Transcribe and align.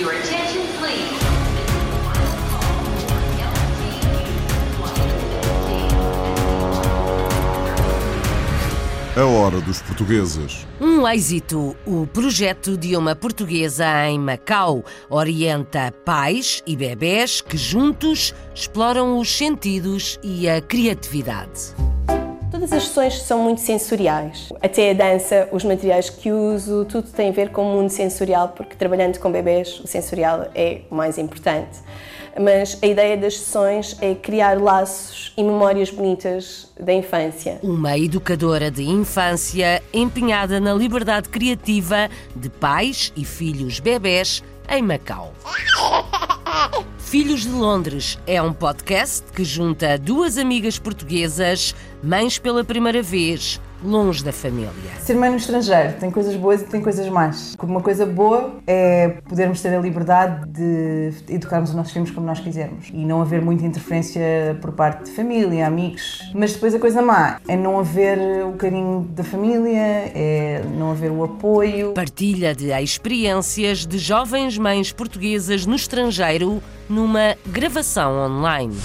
Your 0.00 0.12
attention, 0.12 0.62
please. 0.78 1.20
A 9.14 9.24
hora 9.26 9.60
dos 9.60 9.82
portugueses. 9.82 10.66
Um 10.80 11.06
êxito. 11.06 11.76
O 11.84 12.06
projeto 12.06 12.78
de 12.78 12.96
uma 12.96 13.14
portuguesa 13.14 14.08
em 14.08 14.18
Macau 14.18 14.82
orienta 15.10 15.92
pais 16.02 16.62
e 16.66 16.74
bebés 16.74 17.42
que 17.42 17.58
juntos 17.58 18.32
exploram 18.54 19.18
os 19.18 19.30
sentidos 19.30 20.18
e 20.22 20.48
a 20.48 20.62
criatividade. 20.62 21.74
Todas 22.60 22.74
as 22.74 22.88
sessões 22.88 23.22
são 23.22 23.42
muito 23.42 23.62
sensoriais. 23.62 24.52
Até 24.60 24.90
a 24.90 24.92
dança, 24.92 25.48
os 25.50 25.64
materiais 25.64 26.10
que 26.10 26.30
uso, 26.30 26.84
tudo 26.84 27.08
tem 27.10 27.30
a 27.30 27.32
ver 27.32 27.48
com 27.48 27.62
o 27.62 27.74
mundo 27.74 27.88
sensorial, 27.88 28.50
porque 28.50 28.76
trabalhando 28.76 29.18
com 29.18 29.32
bebés, 29.32 29.80
o 29.80 29.86
sensorial 29.86 30.46
é 30.54 30.82
o 30.90 30.94
mais 30.94 31.16
importante. 31.16 31.78
Mas 32.38 32.78
a 32.82 32.86
ideia 32.86 33.16
das 33.16 33.38
sessões 33.38 33.96
é 34.02 34.14
criar 34.14 34.60
laços 34.60 35.32
e 35.38 35.42
memórias 35.42 35.90
bonitas 35.90 36.70
da 36.78 36.92
infância. 36.92 37.58
Uma 37.62 37.96
educadora 37.96 38.70
de 38.70 38.82
infância 38.82 39.82
empenhada 39.90 40.60
na 40.60 40.74
liberdade 40.74 41.30
criativa 41.30 42.10
de 42.36 42.50
pais 42.50 43.10
e 43.16 43.24
filhos 43.24 43.80
bebés 43.80 44.42
em 44.70 44.82
Macau. 44.82 45.34
Filhos 46.98 47.42
de 47.42 47.48
Londres 47.50 48.16
é 48.24 48.40
um 48.40 48.52
podcast 48.52 49.24
que 49.32 49.44
junta 49.44 49.98
duas 49.98 50.38
amigas 50.38 50.78
portuguesas, 50.78 51.74
mães 52.02 52.38
pela 52.38 52.62
primeira 52.62 53.02
vez, 53.02 53.60
longe 53.82 54.24
da 54.24 54.32
família. 54.32 54.70
Ser 55.00 55.14
mãe 55.14 55.30
no 55.30 55.36
estrangeiro 55.36 55.94
tem 55.98 56.10
coisas 56.10 56.34
boas 56.36 56.62
e 56.62 56.64
tem 56.64 56.80
coisas 56.80 57.08
más. 57.08 57.56
Uma 57.62 57.80
coisa 57.80 58.04
boa 58.04 58.56
é 58.66 59.08
podermos 59.28 59.60
ter 59.60 59.74
a 59.74 59.80
liberdade 59.80 60.48
de 60.48 61.12
educarmos 61.28 61.70
os 61.70 61.76
nossos 61.76 61.92
filhos 61.92 62.10
como 62.10 62.26
nós 62.26 62.40
quisermos 62.40 62.88
e 62.92 63.04
não 63.04 63.20
haver 63.22 63.40
muita 63.40 63.64
interferência 63.64 64.20
por 64.60 64.72
parte 64.72 65.04
de 65.04 65.10
família, 65.12 65.66
amigos. 65.66 66.20
Mas 66.34 66.52
depois 66.52 66.74
a 66.74 66.78
coisa 66.78 67.02
má 67.02 67.40
é 67.48 67.56
não 67.56 67.78
haver 67.78 68.18
o 68.44 68.52
carinho 68.52 69.08
da 69.12 69.24
família, 69.24 69.80
é 70.14 70.62
não 70.76 70.90
haver 70.90 71.10
o 71.10 71.24
apoio. 71.24 71.92
Partilha 71.92 72.54
de 72.54 72.70
experiências 72.72 73.86
de 73.86 73.98
jovens 73.98 74.58
mães 74.58 74.92
portuguesas 74.92 75.66
no 75.66 75.74
estrangeiro 75.74 76.62
numa 76.88 77.36
gravação 77.46 78.18
online. 78.18 78.76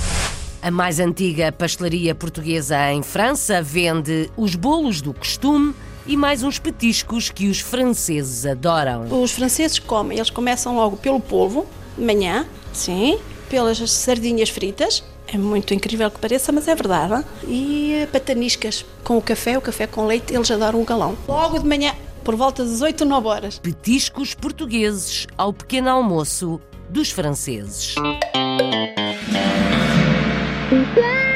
A 0.65 0.71
mais 0.71 0.99
antiga 0.99 1.51
pastelaria 1.51 2.15
portuguesa 2.15 2.91
em 2.91 3.03
França 3.03 3.61
vende 3.61 4.31
os 4.35 4.55
bolos 4.55 4.99
do 4.99 5.13
costume 5.13 5.75
e 6.07 6.17
mais 6.17 6.41
uns 6.41 6.57
petiscos 6.57 7.29
que 7.29 7.47
os 7.47 7.59
franceses 7.59 8.47
adoram. 8.47 9.05
Os 9.21 9.31
franceses 9.31 9.77
comem, 9.77 10.17
eles 10.17 10.31
começam 10.31 10.75
logo 10.75 10.97
pelo 10.97 11.19
polvo, 11.19 11.67
de 11.95 12.03
manhã, 12.03 12.47
sim, 12.73 13.19
pelas 13.47 13.77
sardinhas 13.91 14.49
fritas, 14.49 15.03
é 15.27 15.37
muito 15.37 15.71
incrível 15.71 16.09
que 16.09 16.17
pareça, 16.17 16.51
mas 16.51 16.67
é 16.67 16.73
verdade. 16.73 17.23
E 17.47 18.07
pataniscas 18.11 18.83
com 19.03 19.19
o 19.19 19.21
café, 19.21 19.59
o 19.59 19.61
café 19.61 19.85
com 19.85 20.07
leite, 20.07 20.33
eles 20.33 20.49
adoram 20.49 20.81
um 20.81 20.83
galão. 20.83 21.15
Logo 21.27 21.59
de 21.59 21.67
manhã, 21.67 21.93
por 22.23 22.35
volta 22.35 22.65
das 22.65 22.81
8 22.81 23.01
ou 23.01 23.09
9 23.11 23.27
horas. 23.27 23.59
Petiscos 23.59 24.33
portugueses 24.33 25.27
ao 25.37 25.53
pequeno 25.53 25.91
almoço 25.91 26.59
dos 26.89 27.11
franceses. 27.11 27.93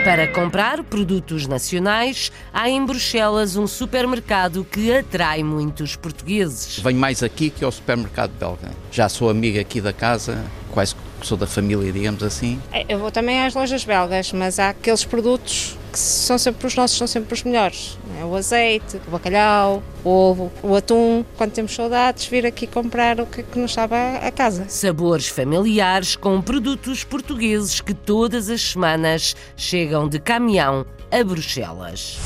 Para 0.04 0.28
comprar 0.28 0.84
produtos 0.84 1.46
nacionais, 1.46 2.32
há 2.54 2.70
em 2.70 2.84
Bruxelas 2.86 3.56
um 3.56 3.68
supermercado 3.68 4.66
que 4.66 4.92
atrai 4.92 5.44
muitos 5.44 5.96
portugueses. 5.96 6.80
Venho 6.80 6.98
mais 6.98 7.22
aqui 7.22 7.50
que 7.50 7.64
ao 7.64 7.72
supermercado 7.72 8.32
belga. 8.40 8.72
Já 8.92 9.08
sou 9.10 9.30
amiga 9.30 9.62
aqui 9.62 9.82
da 9.82 9.94
casa, 9.94 10.44
quase 10.72 10.96
sou 11.26 11.38
da 11.38 11.48
família, 11.48 11.92
digamos 11.92 12.24
assim. 12.24 12.60
Eu 12.88 13.00
vou 13.00 13.12
também 13.12 13.46
às 13.46 13.54
lojas 13.54 13.84
belgas, 13.84 14.32
mas 14.32 14.60
há 14.60 14.70
aqueles 14.70 15.04
produtos 15.04 15.78
que 15.92 16.00
são 16.00 16.38
sempre 16.38 16.68
os 16.68 16.76
nossos, 16.76 16.98
são 16.98 17.08
sempre 17.08 17.34
os 17.34 17.44
melhores. 17.44 17.98
É 18.20 18.24
o 18.24 18.36
azeite, 18.36 19.02
o 19.08 19.12
bacalhau, 19.12 19.84
o 20.04 20.10
ovo, 20.10 20.52
o 20.62 20.76
atum. 20.76 21.24
Quando 21.38 21.52
temos 21.52 21.74
saudades, 21.74 22.26
vir 22.28 22.46
aqui 22.46 22.68
comprar 22.68 23.20
o 23.20 23.26
que, 23.26 23.44
que 23.44 23.60
nos 23.60 23.74
sabe 23.74 23.96
a, 23.96 24.32
casa. 24.32 24.66
Sabores 24.68 25.28
familiares 25.28 26.16
com 26.16 26.42
produtos 26.42 27.04
portugueses 27.04 27.82
que 27.82 27.94
todas 27.94 28.50
as 28.50 28.62
semanas 28.62 29.36
chegam 29.56 30.08
de 30.08 30.20
caminhão 30.20 30.86
a 31.12 31.24
Bruxelas. 31.24 32.18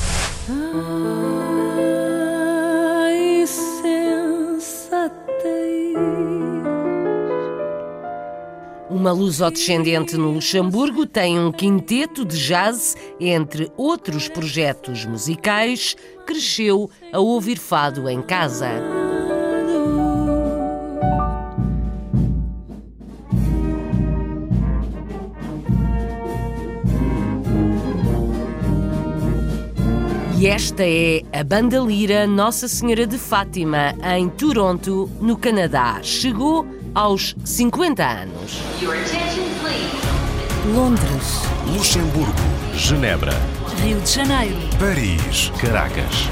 Ai, 0.48 1.53
Uma 9.04 9.12
lusodescendente 9.12 10.16
no 10.16 10.30
Luxemburgo 10.30 11.04
tem 11.04 11.38
um 11.38 11.52
quinteto 11.52 12.24
de 12.24 12.38
jazz, 12.38 12.96
entre 13.20 13.70
outros 13.76 14.30
projetos 14.30 15.04
musicais, 15.04 15.94
cresceu 16.24 16.88
a 17.12 17.20
ouvir 17.20 17.58
fado 17.58 18.08
em 18.08 18.22
casa. 18.22 18.70
E 30.38 30.46
esta 30.46 30.82
é 30.82 31.20
a 31.30 31.44
banda 31.44 31.78
lira 31.78 32.26
Nossa 32.26 32.66
Senhora 32.66 33.06
de 33.06 33.18
Fátima, 33.18 33.94
em 34.16 34.30
Toronto, 34.30 35.10
no 35.20 35.36
Canadá. 35.36 36.00
Chegou 36.02 36.66
aos 36.94 37.34
50 37.44 38.06
anos. 38.06 38.62
Londres, 40.74 41.42
Luxemburgo, 41.66 42.32
Genebra, 42.74 43.34
Rio 43.82 44.00
de 44.00 44.10
Janeiro, 44.10 44.56
Paris, 44.78 45.52
Caracas, 45.60 46.28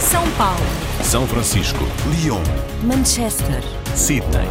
São 0.00 0.28
Paulo, 0.32 0.66
São 1.02 1.26
Francisco, 1.26 1.84
Lyon, 2.10 2.42
Manchester. 2.82 3.62
Sydney. 3.94 4.46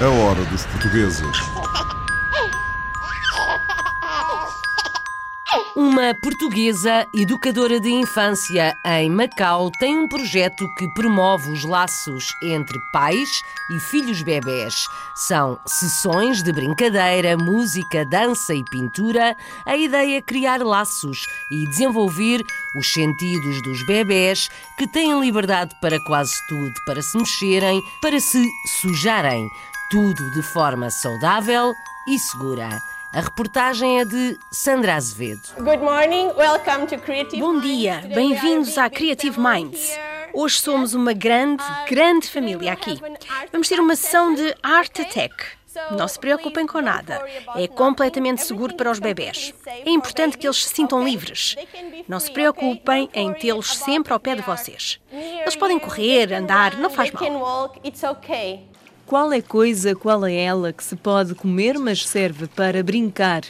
A 0.00 0.08
hora 0.08 0.44
dos 0.44 0.64
portugueses. 0.66 1.55
Uma 5.76 6.14
portuguesa 6.14 7.06
educadora 7.12 7.78
de 7.78 7.90
infância 7.90 8.74
em 8.82 9.10
Macau 9.10 9.70
tem 9.72 9.98
um 9.98 10.08
projeto 10.08 10.66
que 10.74 10.88
promove 10.94 11.50
os 11.50 11.64
laços 11.64 12.34
entre 12.42 12.80
pais 12.94 13.42
e 13.70 13.78
filhos 13.78 14.22
bebés. 14.22 14.86
São 15.14 15.60
sessões 15.66 16.42
de 16.42 16.50
brincadeira, 16.50 17.36
música, 17.36 18.06
dança 18.06 18.54
e 18.54 18.64
pintura. 18.64 19.36
A 19.66 19.76
ideia 19.76 20.16
é 20.16 20.22
criar 20.22 20.62
laços 20.62 21.26
e 21.50 21.68
desenvolver 21.68 22.42
os 22.74 22.90
sentidos 22.90 23.60
dos 23.60 23.84
bebés 23.86 24.48
que 24.78 24.88
têm 24.88 25.20
liberdade 25.20 25.76
para 25.82 26.02
quase 26.04 26.32
tudo, 26.48 26.72
para 26.86 27.02
se 27.02 27.18
mexerem, 27.18 27.82
para 28.00 28.18
se 28.18 28.48
sujarem. 28.80 29.46
Tudo 29.90 30.30
de 30.30 30.40
forma 30.40 30.88
saudável 30.88 31.74
e 32.08 32.18
segura. 32.18 32.95
A 33.16 33.20
reportagem 33.20 33.98
é 33.98 34.04
de 34.04 34.38
Sandra 34.52 34.94
Azevedo. 34.94 35.40
Good 35.56 35.78
morning, 35.78 36.26
welcome 36.36 36.86
to 36.86 36.98
Creative 36.98 37.40
Bom 37.40 37.58
dia, 37.60 38.02
bem-vindos 38.14 38.76
à 38.76 38.90
Creative 38.90 39.40
Minds. 39.40 39.98
Hoje 40.34 40.58
somos 40.58 40.92
uma 40.92 41.14
grande, 41.14 41.64
grande 41.88 42.28
família 42.28 42.74
aqui. 42.74 43.00
Vamos 43.50 43.70
ter 43.70 43.80
uma 43.80 43.96
sessão 43.96 44.34
de 44.34 44.54
Art 44.62 45.00
Attack. 45.00 45.34
Não 45.92 46.06
se 46.06 46.18
preocupem 46.18 46.66
com 46.66 46.82
nada. 46.82 47.26
É 47.54 47.66
completamente 47.66 48.44
seguro 48.44 48.74
para 48.74 48.90
os 48.90 48.98
bebés. 48.98 49.54
É 49.66 49.88
importante 49.88 50.36
que 50.36 50.46
eles 50.46 50.66
se 50.66 50.74
sintam 50.74 51.02
livres. 51.02 51.56
Não 52.06 52.20
se 52.20 52.30
preocupem 52.30 53.08
em 53.14 53.32
tê-los 53.32 53.78
sempre 53.78 54.12
ao 54.12 54.20
pé 54.20 54.34
de 54.34 54.42
vocês. 54.42 55.00
Eles 55.10 55.56
podem 55.56 55.78
correr, 55.78 56.34
andar, 56.34 56.76
não 56.76 56.90
faz 56.90 57.10
mal. 57.10 57.72
Qual 59.06 59.32
é 59.32 59.40
coisa, 59.40 59.94
qual 59.94 60.26
é 60.26 60.34
ela 60.34 60.72
que 60.72 60.82
se 60.82 60.96
pode 60.96 61.32
comer, 61.32 61.78
mas 61.78 62.04
serve 62.04 62.48
para 62.48 62.82
brincar? 62.82 63.42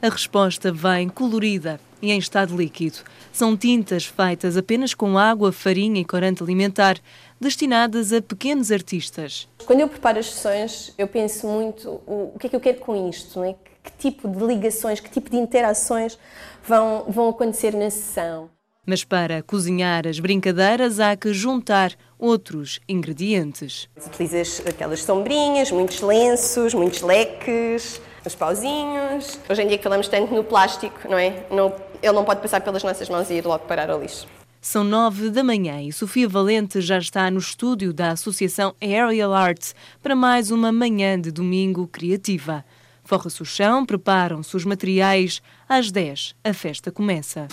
A 0.00 0.08
resposta 0.08 0.72
vem 0.72 1.06
colorida 1.06 1.78
e 2.00 2.10
em 2.10 2.18
estado 2.18 2.56
líquido. 2.56 2.96
São 3.30 3.54
tintas 3.54 4.06
feitas 4.06 4.56
apenas 4.56 4.94
com 4.94 5.18
água, 5.18 5.52
farinha 5.52 6.00
e 6.00 6.04
corante 6.04 6.42
alimentar, 6.42 6.96
destinadas 7.38 8.10
a 8.10 8.22
pequenos 8.22 8.72
artistas. 8.72 9.46
Quando 9.66 9.80
eu 9.80 9.88
preparo 9.88 10.18
as 10.18 10.30
sessões, 10.30 10.94
eu 10.96 11.06
penso 11.06 11.46
muito 11.46 12.00
o, 12.06 12.32
o 12.34 12.38
que 12.38 12.46
é 12.46 12.50
que 12.50 12.56
eu 12.56 12.60
quero 12.60 12.78
com 12.78 13.10
isto, 13.10 13.38
não 13.38 13.44
é? 13.44 13.52
que, 13.52 13.90
que 13.90 13.92
tipo 13.98 14.26
de 14.26 14.42
ligações, 14.42 14.98
que 14.98 15.10
tipo 15.10 15.28
de 15.28 15.36
interações 15.36 16.18
vão, 16.66 17.04
vão 17.06 17.28
acontecer 17.28 17.74
na 17.74 17.90
sessão. 17.90 18.48
Mas 18.84 19.04
para 19.04 19.42
cozinhar 19.42 20.08
as 20.08 20.18
brincadeiras 20.18 20.98
há 20.98 21.14
que 21.14 21.32
juntar 21.32 21.92
outros 22.22 22.78
ingredientes. 22.88 23.88
Utilizas 24.06 24.62
aquelas 24.64 25.02
sombrinhas, 25.02 25.72
muitos 25.72 26.00
lenços, 26.00 26.72
muitos 26.72 27.02
leques, 27.02 28.00
os 28.24 28.34
pauzinhos. 28.36 29.40
Hoje 29.50 29.62
em 29.62 29.66
dia 29.66 29.76
que 29.76 29.82
falamos 29.82 30.06
tanto 30.06 30.32
no 30.32 30.44
plástico, 30.44 30.96
não 31.10 31.18
é? 31.18 31.44
Não, 31.50 31.74
ele 32.00 32.12
não 32.12 32.24
pode 32.24 32.40
passar 32.40 32.60
pelas 32.60 32.84
nossas 32.84 33.08
mãos 33.08 33.28
e 33.28 33.34
ir 33.34 33.44
logo 33.44 33.66
parar 33.66 33.90
ao 33.90 34.00
lixo. 34.00 34.28
São 34.60 34.84
nove 34.84 35.28
da 35.30 35.42
manhã 35.42 35.82
e 35.82 35.92
Sofia 35.92 36.28
Valente 36.28 36.80
já 36.80 36.96
está 36.96 37.28
no 37.28 37.40
estúdio 37.40 37.92
da 37.92 38.12
Associação 38.12 38.72
Aerial 38.80 39.34
Arts 39.34 39.74
para 40.00 40.14
mais 40.14 40.52
uma 40.52 40.70
manhã 40.70 41.20
de 41.20 41.32
domingo 41.32 41.88
criativa. 41.88 42.64
Forra-se 43.02 43.42
o 43.42 43.44
chão, 43.44 43.84
preparam-se 43.84 44.56
os 44.56 44.64
materiais. 44.64 45.42
Às 45.68 45.90
10, 45.90 46.36
a 46.44 46.54
festa 46.54 46.92
começa. 46.92 47.48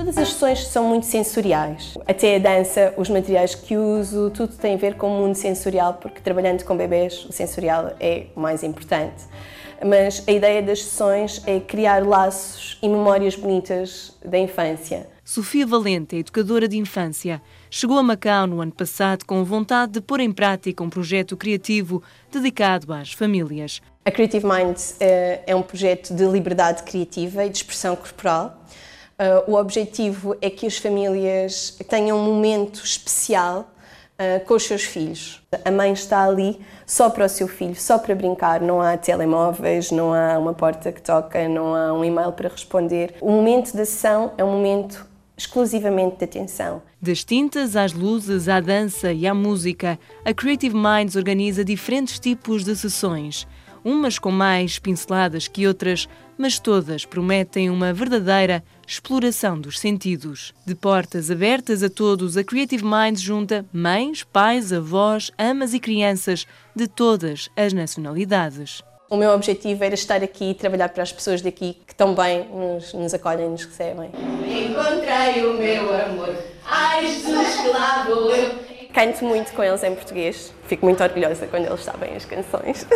Todas 0.00 0.16
as 0.16 0.28
sessões 0.28 0.66
são 0.66 0.88
muito 0.88 1.04
sensoriais. 1.04 1.92
Até 2.08 2.36
a 2.36 2.38
dança, 2.38 2.94
os 2.96 3.10
materiais 3.10 3.54
que 3.54 3.76
uso, 3.76 4.30
tudo 4.30 4.56
tem 4.56 4.72
a 4.72 4.78
ver 4.78 4.94
com 4.94 5.08
o 5.08 5.20
mundo 5.20 5.34
sensorial, 5.34 5.92
porque 5.92 6.22
trabalhando 6.22 6.64
com 6.64 6.74
bebês, 6.74 7.26
o 7.26 7.32
sensorial 7.32 7.92
é 8.00 8.28
o 8.34 8.40
mais 8.40 8.62
importante. 8.62 9.24
Mas 9.84 10.26
a 10.26 10.32
ideia 10.32 10.62
das 10.62 10.84
sessões 10.84 11.42
é 11.46 11.60
criar 11.60 12.02
laços 12.02 12.78
e 12.80 12.88
memórias 12.88 13.36
bonitas 13.36 14.16
da 14.24 14.38
infância. 14.38 15.06
Sofia 15.22 15.66
Valente, 15.66 16.16
educadora 16.16 16.66
de 16.66 16.78
infância, 16.78 17.42
chegou 17.70 17.98
a 17.98 18.02
Macau 18.02 18.46
no 18.46 18.62
ano 18.62 18.72
passado 18.72 19.26
com 19.26 19.44
vontade 19.44 19.92
de 19.92 20.00
pôr 20.00 20.20
em 20.20 20.32
prática 20.32 20.82
um 20.82 20.88
projeto 20.88 21.36
criativo 21.36 22.02
dedicado 22.32 22.90
às 22.94 23.12
famílias. 23.12 23.82
A 24.02 24.10
Creative 24.10 24.46
Minds 24.46 24.96
é 24.98 25.54
um 25.54 25.60
projeto 25.60 26.14
de 26.14 26.24
liberdade 26.24 26.84
criativa 26.84 27.44
e 27.44 27.50
de 27.50 27.58
expressão 27.58 27.94
corporal. 27.94 28.56
Uh, 29.20 29.50
o 29.50 29.54
objetivo 29.54 30.34
é 30.40 30.48
que 30.48 30.66
as 30.66 30.78
famílias 30.78 31.76
tenham 31.86 32.18
um 32.18 32.24
momento 32.24 32.82
especial 32.82 33.70
uh, 34.18 34.42
com 34.46 34.54
os 34.54 34.62
seus 34.62 34.82
filhos. 34.82 35.42
A 35.62 35.70
mãe 35.70 35.92
está 35.92 36.24
ali 36.24 36.58
só 36.86 37.10
para 37.10 37.26
o 37.26 37.28
seu 37.28 37.46
filho, 37.46 37.76
só 37.76 37.98
para 37.98 38.14
brincar. 38.14 38.62
Não 38.62 38.80
há 38.80 38.96
telemóveis, 38.96 39.90
não 39.90 40.14
há 40.14 40.38
uma 40.38 40.54
porta 40.54 40.90
que 40.90 41.02
toca, 41.02 41.46
não 41.50 41.74
há 41.74 41.92
um 41.92 42.02
e-mail 42.02 42.32
para 42.32 42.48
responder. 42.48 43.14
O 43.20 43.30
momento 43.30 43.76
da 43.76 43.84
sessão 43.84 44.32
é 44.38 44.42
um 44.42 44.52
momento 44.52 45.06
exclusivamente 45.36 46.16
de 46.16 46.24
atenção. 46.24 46.80
Das 46.98 47.22
tintas 47.22 47.76
às 47.76 47.92
luzes, 47.92 48.48
à 48.48 48.58
dança 48.58 49.12
e 49.12 49.26
à 49.26 49.34
música, 49.34 49.98
a 50.24 50.32
Creative 50.32 50.74
Minds 50.74 51.14
organiza 51.14 51.62
diferentes 51.62 52.18
tipos 52.18 52.64
de 52.64 52.74
sessões 52.74 53.46
umas 53.84 54.18
com 54.18 54.30
mais 54.30 54.78
pinceladas 54.78 55.48
que 55.48 55.66
outras, 55.66 56.08
mas 56.36 56.58
todas 56.58 57.04
prometem 57.04 57.68
uma 57.68 57.92
verdadeira 57.92 58.62
exploração 58.86 59.60
dos 59.60 59.78
sentidos. 59.78 60.54
De 60.66 60.74
portas 60.74 61.30
abertas 61.30 61.82
a 61.82 61.90
todos, 61.90 62.36
a 62.36 62.42
Creative 62.42 62.84
Minds 62.84 63.20
junta 63.20 63.64
mães, 63.72 64.22
pais, 64.22 64.72
avós, 64.72 65.30
amas 65.38 65.74
e 65.74 65.80
crianças 65.80 66.46
de 66.74 66.88
todas 66.88 67.48
as 67.56 67.72
nacionalidades. 67.72 68.82
O 69.10 69.16
meu 69.16 69.32
objetivo 69.32 69.82
era 69.82 69.94
estar 69.94 70.22
aqui 70.22 70.50
e 70.50 70.54
trabalhar 70.54 70.88
para 70.88 71.02
as 71.02 71.10
pessoas 71.10 71.42
daqui 71.42 71.76
que 71.84 71.94
tão 71.94 72.14
bem 72.14 72.48
nos, 72.48 72.94
nos 72.94 73.12
acolhem 73.12 73.46
e 73.46 73.50
nos 73.50 73.64
recebem. 73.64 74.08
Encontrei 74.08 75.44
o 75.44 75.54
meu 75.54 75.92
amor, 75.92 76.32
ai 76.64 77.06
Jesus 77.08 77.56
que 77.56 77.68
lá 77.70 78.04
vou. 78.04 78.29
Canto 79.00 79.24
muito 79.24 79.52
com 79.52 79.64
eles 79.64 79.82
em 79.82 79.94
português, 79.94 80.52
fico 80.66 80.84
muito 80.84 81.02
orgulhosa 81.02 81.46
quando 81.46 81.64
eles 81.64 81.82
sabem 81.82 82.14
as 82.14 82.26
canções. 82.26 82.86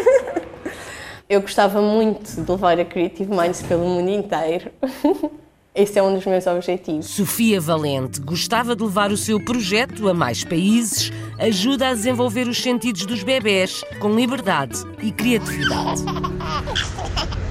Eu 1.27 1.41
gostava 1.41 1.81
muito 1.81 2.31
de 2.43 2.51
levar 2.51 2.79
a 2.79 2.85
Creative 2.85 3.31
Minds 3.35 3.63
pelo 3.63 3.87
mundo 3.87 4.11
inteiro. 4.11 4.71
Esse 5.75 5.99
é 5.99 6.03
um 6.03 6.15
dos 6.15 6.27
meus 6.27 6.47
objetivos. 6.47 7.07
Sofia 7.07 7.59
Valente 7.59 8.21
gostava 8.21 8.77
de 8.77 8.85
levar 8.85 9.13
o 9.13 9.17
seu 9.17 9.43
projeto 9.43 10.07
a 10.07 10.13
mais 10.13 10.45
países, 10.45 11.11
ajuda 11.39 11.89
a 11.89 11.95
desenvolver 11.95 12.49
os 12.49 12.63
sentidos 12.63 13.07
dos 13.07 13.23
bebés 13.23 13.83
com 13.99 14.15
liberdade 14.15 14.77
e 15.03 15.11
criatividade. 15.11 16.03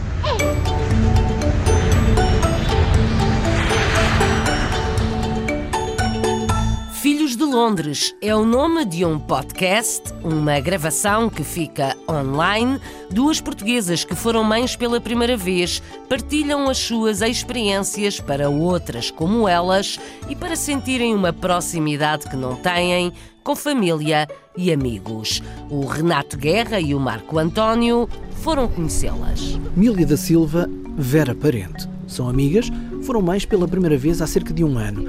Londres 7.54 8.16
é 8.20 8.36
o 8.36 8.44
nome 8.44 8.84
de 8.84 9.06
um 9.06 9.20
podcast, 9.20 10.12
uma 10.24 10.60
gravação 10.60 11.30
que 11.30 11.44
fica 11.44 11.96
online. 12.10 12.80
Duas 13.12 13.40
portuguesas 13.40 14.04
que 14.04 14.16
foram 14.16 14.44
mães 14.44 14.76
pela 14.76 15.00
primeira 15.00 15.38
vez 15.38 15.80
partilham 16.10 16.68
as 16.68 16.80
suas 16.80 17.22
experiências 17.22 18.20
para 18.20 18.50
outras 18.50 19.12
como 19.12 19.48
elas 19.48 20.00
e 20.28 20.36
para 20.36 20.56
sentirem 20.56 21.14
uma 21.14 21.32
proximidade 21.32 22.28
que 22.28 22.36
não 22.36 22.56
têm 22.56 23.14
com 23.44 23.56
família 23.56 24.28
e 24.58 24.74
amigos. 24.74 25.44
O 25.70 25.86
Renato 25.86 26.36
Guerra 26.36 26.80
e 26.80 26.96
o 26.96 27.00
Marco 27.00 27.38
António 27.38 28.10
foram 28.42 28.68
conhecê-las. 28.68 29.60
Mília 29.76 30.08
da 30.08 30.18
Silva, 30.18 30.68
Vera 30.98 31.36
Parente. 31.36 31.88
São 32.08 32.28
amigas, 32.28 32.72
foram 33.04 33.22
mães 33.22 33.46
pela 33.46 33.68
primeira 33.68 33.98
vez 33.98 34.24
há 34.24 34.28
cerca 34.28 34.52
de 34.52 34.64
um 34.64 34.78
ano. 34.78 35.06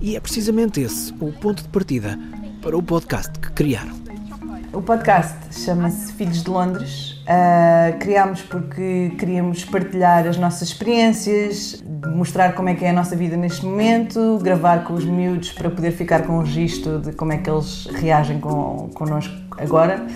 E 0.00 0.14
é 0.14 0.20
precisamente 0.20 0.80
esse 0.80 1.12
o 1.20 1.32
ponto 1.32 1.62
de 1.62 1.68
partida 1.68 2.16
para 2.62 2.76
o 2.76 2.82
podcast 2.82 3.32
que 3.38 3.50
criaram. 3.50 3.96
O 4.72 4.80
podcast 4.80 5.36
chama-se 5.50 6.12
Filhos 6.12 6.44
de 6.44 6.50
Londres. 6.50 7.12
Uh, 7.22 7.98
criámos 7.98 8.42
porque 8.42 9.12
queríamos 9.18 9.64
partilhar 9.64 10.24
as 10.26 10.36
nossas 10.36 10.68
experiências, 10.68 11.82
mostrar 12.14 12.52
como 12.52 12.68
é 12.68 12.74
que 12.74 12.84
é 12.84 12.90
a 12.90 12.92
nossa 12.92 13.16
vida 13.16 13.36
neste 13.36 13.64
momento, 13.64 14.38
gravar 14.40 14.84
com 14.84 14.94
os 14.94 15.04
miúdos 15.04 15.50
para 15.50 15.68
poder 15.68 15.90
ficar 15.90 16.22
com 16.24 16.38
o 16.38 16.42
registro 16.42 17.00
de 17.00 17.12
como 17.12 17.32
é 17.32 17.38
que 17.38 17.50
eles 17.50 17.86
reagem 17.86 18.38
com, 18.38 18.90
connosco 18.94 19.34
agora 19.56 20.06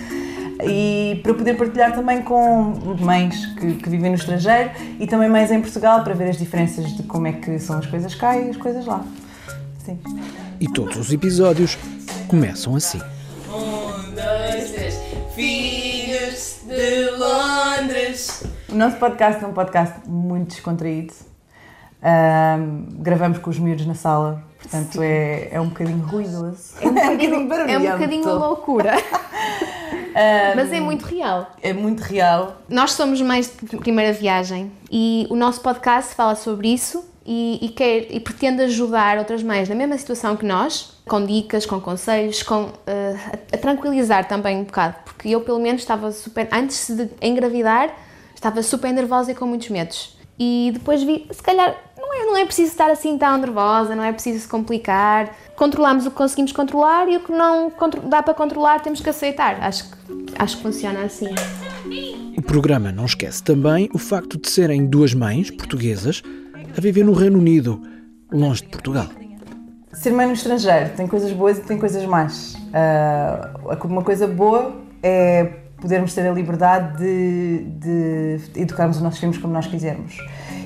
e 0.65 1.19
para 1.23 1.33
poder 1.33 1.57
partilhar 1.57 1.93
também 1.93 2.21
com 2.21 2.73
mães 3.01 3.45
que, 3.57 3.73
que, 3.75 3.89
vivem 3.89 4.11
no 4.11 4.15
estrangeiro 4.15 4.71
e 4.97 5.05
também 5.07 5.27
mães 5.27 5.51
em 5.51 5.59
Portugal 5.59 6.03
para 6.03 6.13
ver 6.13 6.29
as 6.29 6.37
diferenças 6.37 6.95
de 6.95 7.03
como 7.03 7.27
é 7.27 7.33
que 7.33 7.59
são 7.59 7.77
as 7.77 7.85
coisas 7.85 8.15
cá 8.15 8.37
e 8.37 8.49
as 8.49 8.57
coisas 8.57 8.85
lá. 8.85 9.03
Sim. 9.83 9.99
E 10.61 10.67
todos 10.69 10.95
os 10.95 11.11
episódios 11.11 11.77
começam 12.29 12.73
assim. 12.73 13.01
Um, 13.49 14.15
dois, 14.15 14.71
três. 14.71 14.97
Filhos 15.35 16.61
de 16.65 17.09
Londres. 17.17 18.45
O 18.69 18.75
nosso 18.75 18.95
podcast 18.95 19.43
é 19.43 19.47
um 19.47 19.51
podcast 19.51 20.07
muito 20.07 20.51
descontraído. 20.51 21.13
Um, 22.01 22.85
gravamos 23.01 23.39
com 23.39 23.49
os 23.49 23.59
miúdos 23.59 23.85
na 23.85 23.93
sala, 23.93 24.41
portanto 24.57 25.01
é, 25.01 25.49
é 25.51 25.59
um 25.59 25.67
bocadinho 25.67 26.05
ruidoso. 26.05 26.75
É 26.79 26.87
um 26.87 26.93
bocadinho, 26.93 27.33
é 27.67 27.77
um 27.77 27.91
bocadinho 27.91 28.35
loucura. 28.39 28.93
Mas 30.55 30.71
é 30.71 30.79
muito 30.79 31.03
real. 31.03 31.51
É 31.61 31.73
muito 31.73 31.99
real. 31.99 32.61
Nós 32.69 32.91
somos 32.91 33.21
mais 33.21 33.51
de 33.61 33.75
primeira 33.77 34.13
viagem 34.13 34.71
e 34.89 35.27
o 35.29 35.35
nosso 35.35 35.59
podcast 35.59 36.15
fala 36.15 36.35
sobre 36.35 36.69
isso 36.69 37.11
e, 37.25 37.59
e, 37.61 37.69
quer, 37.69 38.07
e 38.13 38.19
pretende 38.19 38.63
ajudar 38.63 39.17
outras 39.17 39.41
mães 39.41 39.69
na 39.69 39.75
mesma 39.75 39.97
situação 39.97 40.35
que 40.35 40.45
nós, 40.45 40.97
com 41.07 41.25
dicas, 41.25 41.65
com 41.65 41.79
conselhos, 41.79 42.43
com, 42.43 42.63
uh, 42.63 42.71
a, 42.87 43.55
a, 43.55 43.57
tranquilizar 43.57 44.27
também 44.27 44.57
um 44.57 44.63
bocado, 44.63 44.95
porque 45.05 45.29
eu 45.29 45.41
pelo 45.41 45.59
menos 45.59 45.81
estava 45.81 46.11
super, 46.11 46.47
antes 46.51 46.89
de 46.89 47.09
engravidar, 47.21 47.95
estava 48.35 48.61
super 48.61 48.91
nervosa 48.91 49.31
e 49.31 49.35
com 49.35 49.45
muitos 49.45 49.69
medos. 49.69 50.17
E 50.37 50.71
depois 50.73 51.01
vi, 51.03 51.27
se 51.31 51.41
calhar 51.41 51.75
não 51.97 52.13
é, 52.13 52.25
não 52.25 52.37
é 52.37 52.45
preciso 52.45 52.71
estar 52.71 52.89
assim 52.89 53.17
tão 53.17 53.37
nervosa, 53.37 53.95
não 53.95 54.03
é 54.03 54.11
preciso 54.11 54.39
se 54.39 54.47
complicar. 54.47 55.33
Controlamos 55.55 56.05
o 56.05 56.11
que 56.11 56.17
conseguimos 56.17 56.51
controlar 56.51 57.07
e 57.07 57.17
o 57.17 57.19
que 57.21 57.31
não 57.31 57.71
dá 58.09 58.21
para 58.21 58.33
controlar 58.33 58.81
temos 58.81 58.99
que 58.99 59.09
aceitar. 59.09 59.63
Acho 59.63 59.89
que, 59.89 59.97
acho 60.37 60.57
que 60.57 60.63
funciona 60.63 61.03
assim. 61.03 61.29
O 62.37 62.41
programa 62.41 62.91
não 62.91 63.05
esquece 63.05 63.43
também 63.43 63.89
o 63.93 63.97
facto 63.97 64.37
de 64.37 64.49
serem 64.49 64.85
duas 64.85 65.13
mães 65.13 65.49
portuguesas 65.51 66.21
a 66.75 66.81
viver 66.81 67.03
no 67.03 67.13
Reino 67.13 67.39
Unido, 67.39 67.81
longe 68.31 68.63
de 68.63 68.69
Portugal. 68.69 69.07
Ser 69.93 70.11
mãe 70.11 70.25
no 70.25 70.33
estrangeiro 70.33 70.89
tem 70.97 71.07
coisas 71.07 71.31
boas 71.31 71.57
e 71.59 71.61
tem 71.61 71.77
coisas 71.77 72.03
más. 72.05 72.55
Uh, 72.55 73.87
uma 73.87 74.01
coisa 74.01 74.27
boa 74.27 74.75
é 75.01 75.43
podermos 75.79 76.13
ter 76.13 76.27
a 76.27 76.31
liberdade 76.31 76.97
de, 76.97 78.39
de 78.47 78.61
educarmos 78.61 78.97
os 78.97 79.03
nossos 79.03 79.19
filhos 79.19 79.37
como 79.37 79.53
nós 79.53 79.67
quisermos 79.67 80.17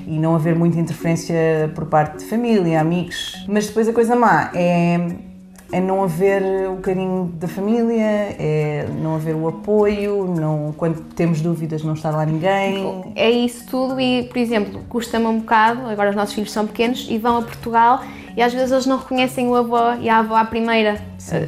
e 0.05 0.17
não 0.19 0.35
haver 0.35 0.55
muita 0.55 0.79
interferência 0.79 1.71
por 1.75 1.87
parte 1.87 2.19
de 2.19 2.25
família, 2.25 2.79
amigos. 2.79 3.33
Mas 3.47 3.67
depois 3.67 3.89
a 3.89 3.93
coisa 3.93 4.15
má 4.15 4.51
é 4.53 5.26
é 5.71 5.81
não 5.81 6.03
haver 6.03 6.41
o 6.69 6.77
carinho 6.77 7.31
da 7.35 7.47
família, 7.47 8.35
é 8.39 8.87
não 9.01 9.15
haver 9.15 9.35
o 9.35 9.47
apoio, 9.47 10.25
não, 10.25 10.73
quando 10.77 11.01
temos 11.13 11.41
dúvidas 11.41 11.83
não 11.83 11.93
estar 11.93 12.11
lá 12.11 12.25
ninguém. 12.25 13.13
É 13.15 13.29
isso 13.29 13.65
tudo 13.67 13.99
e, 13.99 14.23
por 14.23 14.37
exemplo, 14.37 14.81
custa-me 14.87 15.25
um 15.25 15.39
bocado, 15.39 15.87
agora 15.87 16.09
os 16.09 16.15
nossos 16.15 16.33
filhos 16.33 16.51
são 16.51 16.65
pequenos 16.65 17.07
e 17.09 17.17
vão 17.17 17.37
a 17.37 17.41
Portugal 17.41 18.01
e 18.35 18.41
às 18.41 18.53
vezes 18.53 18.71
eles 18.71 18.85
não 18.85 18.97
reconhecem 18.97 19.47
o 19.47 19.55
avô 19.55 19.93
e 19.99 20.07
a 20.07 20.19
avó 20.19 20.35
à 20.35 20.45
primeira. 20.45 21.01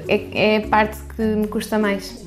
É, 0.08 0.56
é 0.56 0.58
a 0.58 0.68
parte 0.68 0.98
que 1.16 1.22
me 1.22 1.48
custa 1.48 1.78
mais. 1.78 2.26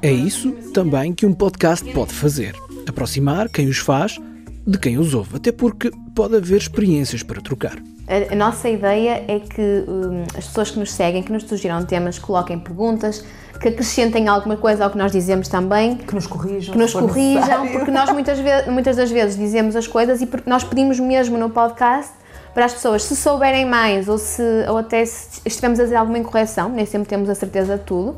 É 0.00 0.10
isso 0.10 0.52
também 0.72 1.12
que 1.12 1.26
um 1.26 1.32
podcast 1.32 1.88
pode 1.92 2.14
fazer. 2.14 2.54
Aproximar 2.88 3.48
quem 3.50 3.68
os 3.68 3.78
faz 3.78 4.18
de 4.66 4.78
quem 4.78 4.98
os 4.98 5.14
ouve, 5.14 5.36
até 5.36 5.52
porque 5.52 5.90
pode 6.14 6.36
haver 6.36 6.58
experiências 6.58 7.22
para 7.22 7.40
trocar. 7.40 7.78
A, 8.08 8.34
nossa 8.34 8.70
ideia 8.70 9.22
é 9.28 9.38
que 9.38 9.84
um, 9.86 10.22
as 10.36 10.46
pessoas 10.46 10.70
que 10.70 10.78
nos 10.78 10.90
seguem, 10.92 11.22
que 11.22 11.30
nos 11.30 11.42
sugiram 11.44 11.84
temas, 11.84 12.18
coloquem 12.18 12.58
perguntas, 12.58 13.22
que 13.60 13.68
acrescentem 13.68 14.28
alguma 14.28 14.56
coisa 14.56 14.84
ao 14.84 14.90
que 14.90 14.96
nós 14.96 15.12
dizemos 15.12 15.48
também. 15.48 15.96
Que 15.96 16.14
nos 16.14 16.26
corrijam. 16.26 16.72
Que 16.72 16.78
nos 16.78 16.92
corrijam, 16.94 17.42
necessário. 17.42 17.72
porque 17.72 17.90
nós 17.90 18.10
muitas, 18.10 18.38
vezes, 18.38 18.68
muitas 18.68 18.96
das 18.96 19.10
vezes 19.10 19.36
dizemos 19.36 19.76
as 19.76 19.86
coisas 19.86 20.22
e 20.22 20.28
nós 20.46 20.64
pedimos 20.64 20.98
mesmo 20.98 21.36
no 21.36 21.50
podcast 21.50 22.12
para 22.54 22.64
as 22.64 22.72
pessoas, 22.72 23.02
se 23.02 23.14
souberem 23.14 23.66
mais 23.66 24.08
ou, 24.08 24.16
se, 24.16 24.42
ou 24.68 24.78
até 24.78 25.04
se 25.04 25.42
estivermos 25.44 25.78
a 25.78 25.82
fazer 25.82 25.96
alguma 25.96 26.18
incorreção, 26.18 26.70
nem 26.70 26.86
sempre 26.86 27.08
temos 27.08 27.28
a 27.28 27.34
certeza 27.34 27.76
de 27.76 27.84
tudo, 27.84 28.12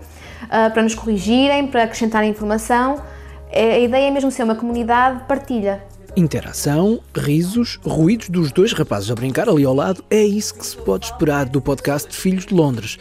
uh, 0.44 0.70
para 0.72 0.82
nos 0.82 0.94
corrigirem, 0.94 1.66
para 1.66 1.82
acrescentarem 1.82 2.30
informação. 2.30 3.02
É, 3.50 3.72
a 3.72 3.78
ideia 3.80 4.06
é 4.06 4.10
mesmo 4.10 4.30
ser 4.30 4.44
uma 4.44 4.54
comunidade 4.54 5.18
de 5.18 5.24
partilha. 5.24 5.82
Interação, 6.16 7.00
risos, 7.16 7.78
ruídos 7.84 8.28
dos 8.28 8.50
dois 8.50 8.72
rapazes 8.72 9.10
a 9.10 9.14
brincar 9.14 9.48
ali 9.48 9.64
ao 9.64 9.74
lado, 9.74 10.04
é 10.10 10.22
isso 10.22 10.54
que 10.54 10.66
se 10.66 10.76
pode 10.76 11.06
esperar 11.06 11.46
do 11.46 11.60
podcast 11.60 12.14
Filhos 12.14 12.46
de 12.46 12.54
Londres. 12.54 12.98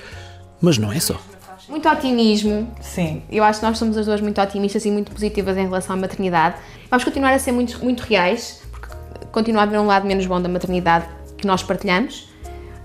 Mas 0.62 0.78
não 0.78 0.92
é 0.92 1.00
só. 1.00 1.20
Muito 1.68 1.90
otimismo. 1.90 2.72
Sim. 2.82 3.24
Eu 3.32 3.44
acho 3.44 3.60
que 3.60 3.66
nós 3.66 3.78
somos 3.78 3.98
as 3.98 4.06
duas 4.06 4.22
muito 4.22 4.40
otimistas 4.40 4.86
e 4.86 4.92
muito 4.92 5.12
positivas 5.12 5.58
em 5.58 5.64
relação 5.64 5.96
à 5.96 6.00
maternidade. 6.00 6.56
Vamos 6.90 7.04
continuar 7.04 7.34
a 7.34 7.40
ser 7.40 7.52
muito, 7.52 7.84
muito 7.84 8.02
reais, 8.02 8.62
porque 8.72 8.94
continua 9.32 9.62
a 9.62 9.64
haver 9.64 9.80
um 9.80 9.88
lado 9.88 10.06
menos 10.06 10.26
bom 10.26 10.40
da 10.42 10.50
maternidade 10.50 11.06
que 11.38 11.48
nós 11.48 11.64
partilhamos. 11.64 12.30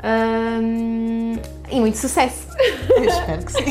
Hum, 0.05 1.37
e 1.71 1.81
muito 1.81 1.97
sucesso. 1.99 2.47
Eu 2.91 3.05
espero 3.05 3.45
que 3.45 3.53
sim. 3.53 3.65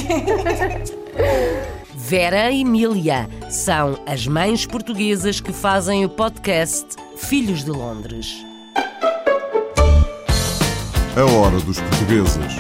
Vera 2.06 2.52
e 2.52 2.60
Emília 2.60 3.30
são 3.50 3.98
as 4.06 4.28
mães 4.28 4.66
portuguesas 4.66 5.40
que 5.40 5.54
fazem 5.54 6.04
o 6.04 6.10
podcast 6.10 6.86
Filhos 7.16 7.64
de 7.64 7.72
Londres. 7.72 8.46
A 11.16 11.24
hora 11.24 11.58
dos 11.62 11.80
portugueses. 11.80 12.58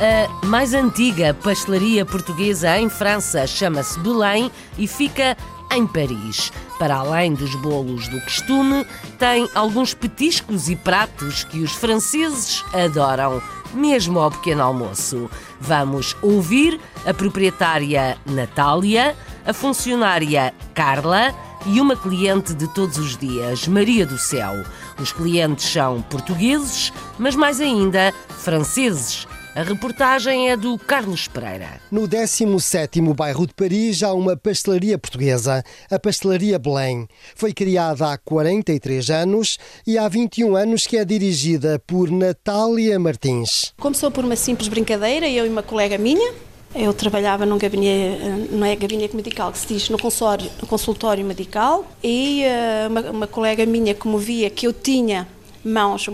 A 0.00 0.46
mais 0.46 0.72
antiga 0.72 1.34
pastelaria 1.34 2.06
portuguesa 2.06 2.78
em 2.78 2.88
França 2.88 3.44
chama-se 3.44 3.98
Belém 3.98 4.48
e 4.78 4.86
fica 4.86 5.36
em 5.74 5.86
Paris. 5.86 6.52
Para 6.78 6.96
além 6.96 7.34
dos 7.34 7.54
bolos 7.54 8.08
do 8.08 8.20
costume, 8.22 8.84
tem 9.18 9.48
alguns 9.54 9.94
petiscos 9.94 10.68
e 10.68 10.76
pratos 10.76 11.44
que 11.44 11.60
os 11.60 11.72
franceses 11.72 12.64
adoram, 12.72 13.42
mesmo 13.72 14.18
ao 14.18 14.30
pequeno 14.30 14.62
almoço. 14.62 15.30
Vamos 15.60 16.16
ouvir 16.20 16.80
a 17.06 17.14
proprietária 17.14 18.18
Natália, 18.26 19.16
a 19.46 19.52
funcionária 19.52 20.52
Carla 20.74 21.34
e 21.66 21.80
uma 21.80 21.96
cliente 21.96 22.54
de 22.54 22.66
todos 22.68 22.98
os 22.98 23.16
dias, 23.16 23.66
Maria 23.66 24.04
do 24.04 24.18
Céu. 24.18 24.52
Os 24.98 25.12
clientes 25.12 25.64
são 25.64 26.02
portugueses, 26.02 26.92
mas 27.18 27.34
mais 27.34 27.60
ainda 27.60 28.12
franceses. 28.28 29.26
A 29.54 29.62
reportagem 29.62 30.48
é 30.48 30.56
do 30.56 30.78
Carlos 30.78 31.28
Pereira. 31.28 31.78
No 31.90 32.08
17º 32.08 33.14
bairro 33.14 33.46
de 33.46 33.52
Paris 33.52 34.02
há 34.02 34.14
uma 34.14 34.34
pastelaria 34.34 34.96
portuguesa, 34.96 35.62
a 35.90 35.98
Pastelaria 35.98 36.58
Belém. 36.58 37.06
Foi 37.36 37.52
criada 37.52 38.12
há 38.12 38.16
43 38.16 39.10
anos 39.10 39.58
e 39.86 39.98
há 39.98 40.08
21 40.08 40.56
anos 40.56 40.86
que 40.86 40.96
é 40.96 41.04
dirigida 41.04 41.78
por 41.86 42.10
Natália 42.10 42.98
Martins. 42.98 43.74
Começou 43.78 44.10
por 44.10 44.24
uma 44.24 44.36
simples 44.36 44.68
brincadeira, 44.68 45.28
eu 45.28 45.44
e 45.44 45.50
uma 45.50 45.62
colega 45.62 45.98
minha. 45.98 46.32
Eu 46.74 46.94
trabalhava 46.94 47.44
num 47.44 47.58
gabinete, 47.58 48.22
não 48.52 48.64
é 48.64 48.74
gabinete 48.74 49.14
medical 49.14 49.52
que 49.52 49.58
se 49.58 49.66
diz, 49.66 49.90
no 49.90 49.98
consultório, 49.98 50.50
no 50.62 50.66
consultório 50.66 51.22
medical 51.26 51.86
e 52.02 52.42
uh, 52.46 52.88
uma, 52.88 53.00
uma 53.10 53.26
colega 53.26 53.66
minha, 53.66 53.94
como 53.94 54.16
via 54.16 54.48
que 54.48 54.66
eu 54.66 54.72
tinha 54.72 55.28
mãos 55.62 56.08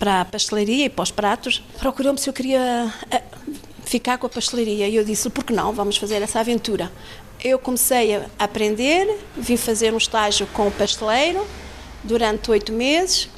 para 0.00 0.22
a 0.22 0.24
pastelaria 0.24 0.86
e 0.86 0.88
para 0.88 1.02
os 1.02 1.10
pratos, 1.10 1.62
procurou-me 1.78 2.18
se 2.18 2.26
eu 2.26 2.32
queria 2.32 2.90
eh, 3.10 3.22
ficar 3.84 4.16
com 4.16 4.26
a 4.26 4.30
pastelaria. 4.30 4.88
E 4.88 4.96
eu 4.96 5.04
disse, 5.04 5.28
por 5.28 5.44
que 5.44 5.52
não? 5.52 5.74
Vamos 5.74 5.98
fazer 5.98 6.22
essa 6.22 6.40
aventura. 6.40 6.90
Eu 7.44 7.58
comecei 7.58 8.16
a 8.16 8.26
aprender, 8.38 9.18
vim 9.36 9.58
fazer 9.58 9.92
um 9.92 9.98
estágio 9.98 10.46
com 10.54 10.68
o 10.68 10.70
pasteleiro 10.70 11.46
durante 12.02 12.50
oito 12.50 12.72
meses. 12.72 13.28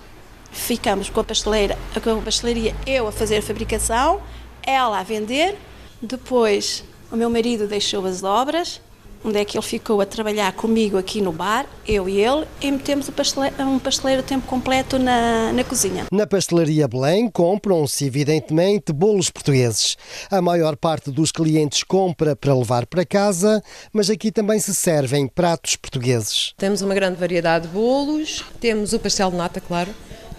Ficamos 0.53 1.11
com 1.11 1.19
a, 1.19 1.25
pasteleira, 1.25 1.77
com 2.01 2.11
a 2.19 2.23
pastelaria, 2.23 2.77
eu 2.87 3.09
a 3.09 3.13
fazer 3.13 3.39
a 3.39 3.43
fabricação, 3.43 4.23
ela 4.63 5.01
a 5.01 5.03
vender. 5.03 5.59
Depois, 6.01 6.85
o 7.11 7.17
meu 7.17 7.29
marido 7.29 7.67
deixou 7.67 8.07
as 8.07 8.23
obras, 8.23 8.81
onde 9.25 9.39
é 9.39 9.45
que 9.45 9.57
ele 9.57 9.65
ficou 9.65 10.01
a 10.01 10.07
trabalhar 10.07 10.53
comigo 10.53 10.99
aqui 10.99 11.21
no 11.21 11.33
bar, 11.33 11.67
eu 11.87 12.09
e 12.09 12.21
ele, 12.21 12.47
e 12.61 12.71
metemos 12.71 13.09
um 13.09 13.79
pasteleiro 13.79 14.21
a 14.21 14.23
tempo 14.23 14.47
completo 14.47 14.99
na, 14.99 15.53
na 15.53 15.65
cozinha. 15.65 16.07
Na 16.11 16.27
pastelaria 16.27 16.89
Belém 16.89 17.29
compram-se 17.31 18.05
evidentemente 18.05 18.93
bolos 18.93 19.31
portugueses. 19.31 19.97
A 20.31 20.41
maior 20.41 20.77
parte 20.77 21.11
dos 21.11 21.31
clientes 21.31 21.83
compra 21.83 22.35
para 22.35 22.55
levar 22.55 22.87
para 22.87 23.05
casa, 23.05 23.63
mas 23.93 24.11
aqui 24.11 24.33
também 24.33 24.59
se 24.59 24.75
servem 24.75 25.27
pratos 25.27 25.77
portugueses. 25.77 26.55
Temos 26.57 26.83
uma 26.83 26.95
grande 26.95 27.19
variedade 27.19 27.67
de 27.67 27.73
bolos, 27.73 28.45
temos 28.61 28.93
o 28.93 28.99
pastel 28.99 29.31
de 29.31 29.37
nata, 29.37 29.61
claro, 29.61 29.91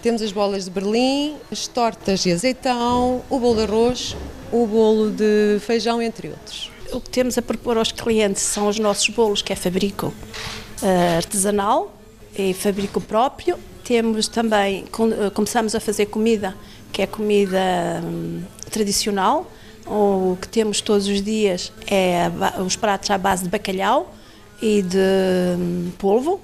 temos 0.02 0.20
as 0.20 0.32
bolas 0.32 0.66
de 0.66 0.70
Berlim, 0.70 1.36
as 1.50 1.66
tortas 1.66 2.22
de 2.22 2.32
azeitão, 2.32 3.22
o 3.30 3.38
bolo 3.38 3.56
de 3.56 3.62
arroz, 3.62 4.16
o 4.52 4.66
bolo 4.66 5.10
de 5.10 5.58
feijão, 5.60 6.02
entre 6.02 6.28
outros 6.28 6.73
o 6.92 7.00
que 7.00 7.10
temos 7.10 7.36
a 7.38 7.42
propor 7.42 7.76
aos 7.76 7.92
clientes 7.92 8.42
são 8.42 8.68
os 8.68 8.78
nossos 8.78 9.08
bolos, 9.08 9.42
que 9.42 9.52
é 9.52 9.56
fabrico 9.56 10.06
uh, 10.82 11.16
artesanal 11.16 11.96
e 12.36 12.54
fabrico 12.54 13.00
próprio. 13.00 13.58
Temos 13.82 14.28
também, 14.28 14.84
uh, 14.84 15.30
começamos 15.32 15.74
a 15.74 15.80
fazer 15.80 16.06
comida, 16.06 16.56
que 16.92 17.02
é 17.02 17.06
comida 17.06 17.60
um, 18.02 18.42
tradicional. 18.70 19.50
O 19.86 20.38
que 20.40 20.48
temos 20.48 20.80
todos 20.80 21.06
os 21.06 21.20
dias 21.22 21.70
é 21.86 22.30
os 22.64 22.74
pratos 22.74 23.10
à 23.10 23.18
base 23.18 23.44
de 23.44 23.50
bacalhau 23.50 24.14
e 24.62 24.80
de 24.80 24.96
um, 25.58 25.90
polvo, 25.98 26.40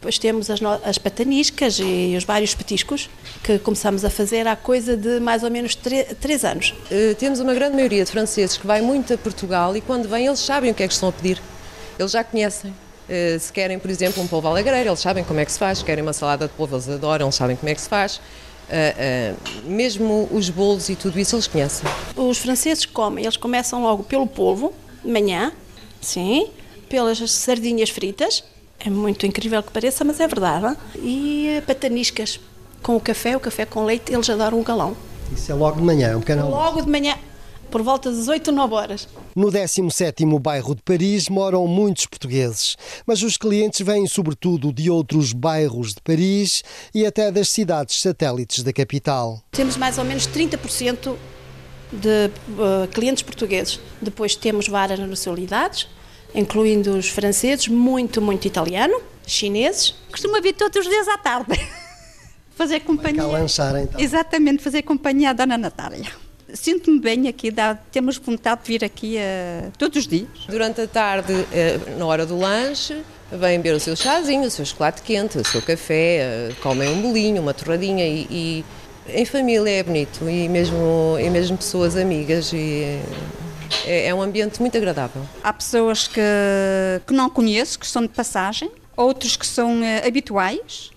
depois 0.00 0.18
temos 0.18 0.48
as, 0.48 0.60
as 0.82 0.96
pataniscas 0.96 1.78
e 1.78 2.14
os 2.16 2.24
vários 2.24 2.54
petiscos 2.54 3.10
que 3.44 3.58
começamos 3.58 4.02
a 4.02 4.08
fazer 4.08 4.48
há 4.48 4.56
coisa 4.56 4.96
de 4.96 5.20
mais 5.20 5.42
ou 5.42 5.50
menos 5.50 5.74
três 5.74 6.42
anos. 6.42 6.74
Uh, 6.90 7.14
temos 7.16 7.38
uma 7.38 7.52
grande 7.52 7.76
maioria 7.76 8.02
de 8.02 8.10
franceses 8.10 8.56
que 8.56 8.66
vai 8.66 8.80
muito 8.80 9.12
a 9.12 9.18
Portugal 9.18 9.76
e 9.76 9.82
quando 9.82 10.08
vêm 10.08 10.26
eles 10.26 10.40
sabem 10.40 10.70
o 10.70 10.74
que 10.74 10.82
é 10.82 10.88
que 10.88 10.94
estão 10.94 11.10
a 11.10 11.12
pedir. 11.12 11.38
Eles 11.98 12.12
já 12.12 12.24
conhecem. 12.24 12.70
Uh, 12.70 13.38
se 13.38 13.52
querem, 13.52 13.78
por 13.78 13.90
exemplo, 13.90 14.22
um 14.22 14.26
polvo 14.26 14.48
alagreiro, 14.48 14.88
eles 14.88 15.00
sabem 15.00 15.22
como 15.22 15.38
é 15.38 15.44
que 15.44 15.52
se 15.52 15.58
faz. 15.58 15.78
Se 15.78 15.84
querem 15.84 16.02
uma 16.02 16.14
salada 16.14 16.48
de 16.48 16.54
polvo, 16.54 16.76
eles 16.76 16.88
adoram, 16.88 17.26
eles 17.26 17.34
sabem 17.34 17.54
como 17.54 17.68
é 17.68 17.74
que 17.74 17.80
se 17.82 17.88
faz. 17.88 18.16
Uh, 18.16 19.34
uh, 19.66 19.70
mesmo 19.70 20.30
os 20.32 20.48
bolos 20.48 20.88
e 20.88 20.96
tudo 20.96 21.20
isso 21.20 21.36
eles 21.36 21.46
conhecem. 21.46 21.86
Os 22.16 22.38
franceses 22.38 22.86
comem, 22.86 23.24
eles 23.26 23.36
começam 23.36 23.82
logo 23.82 24.02
pelo 24.02 24.26
polvo, 24.26 24.72
de 25.04 25.10
manhã, 25.10 25.52
sim, 26.00 26.48
pelas 26.88 27.18
sardinhas 27.30 27.90
fritas, 27.90 28.42
é 28.80 28.90
muito 28.90 29.26
incrível 29.26 29.62
que 29.62 29.70
pareça, 29.70 30.04
mas 30.04 30.18
é 30.20 30.26
verdade. 30.26 30.76
E 30.96 31.62
pataniscas 31.66 32.40
com 32.82 32.96
o 32.96 33.00
café, 33.00 33.36
o 33.36 33.40
café 33.40 33.66
com 33.66 33.84
leite, 33.84 34.12
eles 34.12 34.28
adoram 34.30 34.58
um 34.58 34.62
galão. 34.62 34.96
Isso 35.32 35.52
é 35.52 35.54
logo 35.54 35.78
de 35.78 35.82
manhã, 35.82 36.16
um 36.16 36.20
pequeno 36.20 36.48
Logo 36.48 36.82
de 36.82 36.90
manhã, 36.90 37.14
por 37.70 37.82
volta 37.82 38.10
das 38.10 38.26
8, 38.26 38.50
9 38.50 38.74
horas. 38.74 39.08
No 39.36 39.46
17º 39.48 40.40
bairro 40.40 40.74
de 40.74 40.82
Paris 40.82 41.28
moram 41.28 41.66
muitos 41.66 42.06
portugueses, 42.06 42.76
mas 43.06 43.22
os 43.22 43.36
clientes 43.36 43.84
vêm 43.86 44.06
sobretudo 44.06 44.72
de 44.72 44.90
outros 44.90 45.32
bairros 45.32 45.94
de 45.94 46.00
Paris 46.00 46.64
e 46.92 47.06
até 47.06 47.30
das 47.30 47.48
cidades 47.48 48.00
satélites 48.00 48.64
da 48.64 48.72
capital. 48.72 49.40
Temos 49.52 49.76
mais 49.76 49.98
ou 49.98 50.04
menos 50.04 50.26
30% 50.26 51.14
de 51.92 52.30
uh, 52.50 52.88
clientes 52.88 53.22
portugueses. 53.22 53.78
Depois 54.00 54.34
temos 54.34 54.66
várias 54.68 54.98
nacionalidades, 54.98 55.86
incluindo 56.34 56.96
os 56.96 57.08
franceses, 57.08 57.68
muito, 57.68 58.20
muito 58.20 58.46
italiano, 58.46 59.00
chineses. 59.26 59.94
Costumo 60.10 60.40
vir 60.40 60.54
todos 60.54 60.76
os 60.76 60.88
dias 60.88 61.08
à 61.08 61.18
tarde. 61.18 61.58
fazer 62.60 62.80
companhia. 62.80 63.22
Vai 63.22 63.40
lanchar, 63.40 63.76
então. 63.76 63.98
Exatamente, 63.98 64.62
fazer 64.62 64.82
companhia 64.82 65.30
à 65.30 65.32
Dona 65.32 65.56
Natália. 65.56 66.06
Sinto-me 66.52 67.00
bem 67.00 67.28
aqui, 67.28 67.50
dá, 67.50 67.74
temos 67.74 68.18
vontade 68.18 68.62
de 68.62 68.68
vir 68.68 68.84
aqui 68.84 69.16
uh, 69.16 69.70
todos 69.78 69.98
os 69.98 70.06
dias. 70.06 70.28
Durante 70.48 70.80
a 70.80 70.86
tarde, 70.86 71.32
uh, 71.32 71.98
na 71.98 72.04
hora 72.04 72.26
do 72.26 72.36
lanche, 72.36 73.02
vêm 73.30 73.58
beber 73.58 73.76
o 73.76 73.80
seu 73.80 73.94
chazinho, 73.94 74.42
o 74.42 74.50
seu 74.50 74.64
chocolate 74.64 75.00
quente, 75.02 75.38
o 75.38 75.44
seu 75.44 75.62
café, 75.62 76.50
uh, 76.50 76.54
comem 76.60 76.88
um 76.88 77.00
bolinho, 77.00 77.40
uma 77.40 77.54
torradinha 77.54 78.04
e, 78.04 78.26
e, 78.28 78.64
em 79.08 79.24
família 79.24 79.70
é 79.70 79.82
bonito 79.82 80.28
e 80.28 80.48
mesmo, 80.48 81.16
e 81.20 81.30
mesmo 81.30 81.56
pessoas 81.56 81.96
amigas 81.96 82.52
e 82.52 83.00
é, 83.84 84.08
é 84.08 84.14
um 84.14 84.22
ambiente 84.22 84.60
muito 84.60 84.76
agradável. 84.76 85.22
Há 85.42 85.52
pessoas 85.52 86.06
que, 86.08 86.20
que 87.06 87.12
não 87.12 87.28
conheço, 87.30 87.78
que 87.78 87.86
são 87.86 88.02
de 88.02 88.08
passagem, 88.08 88.70
outros 88.96 89.36
que 89.36 89.46
são 89.46 89.80
uh, 89.80 90.06
habituais, 90.06 90.90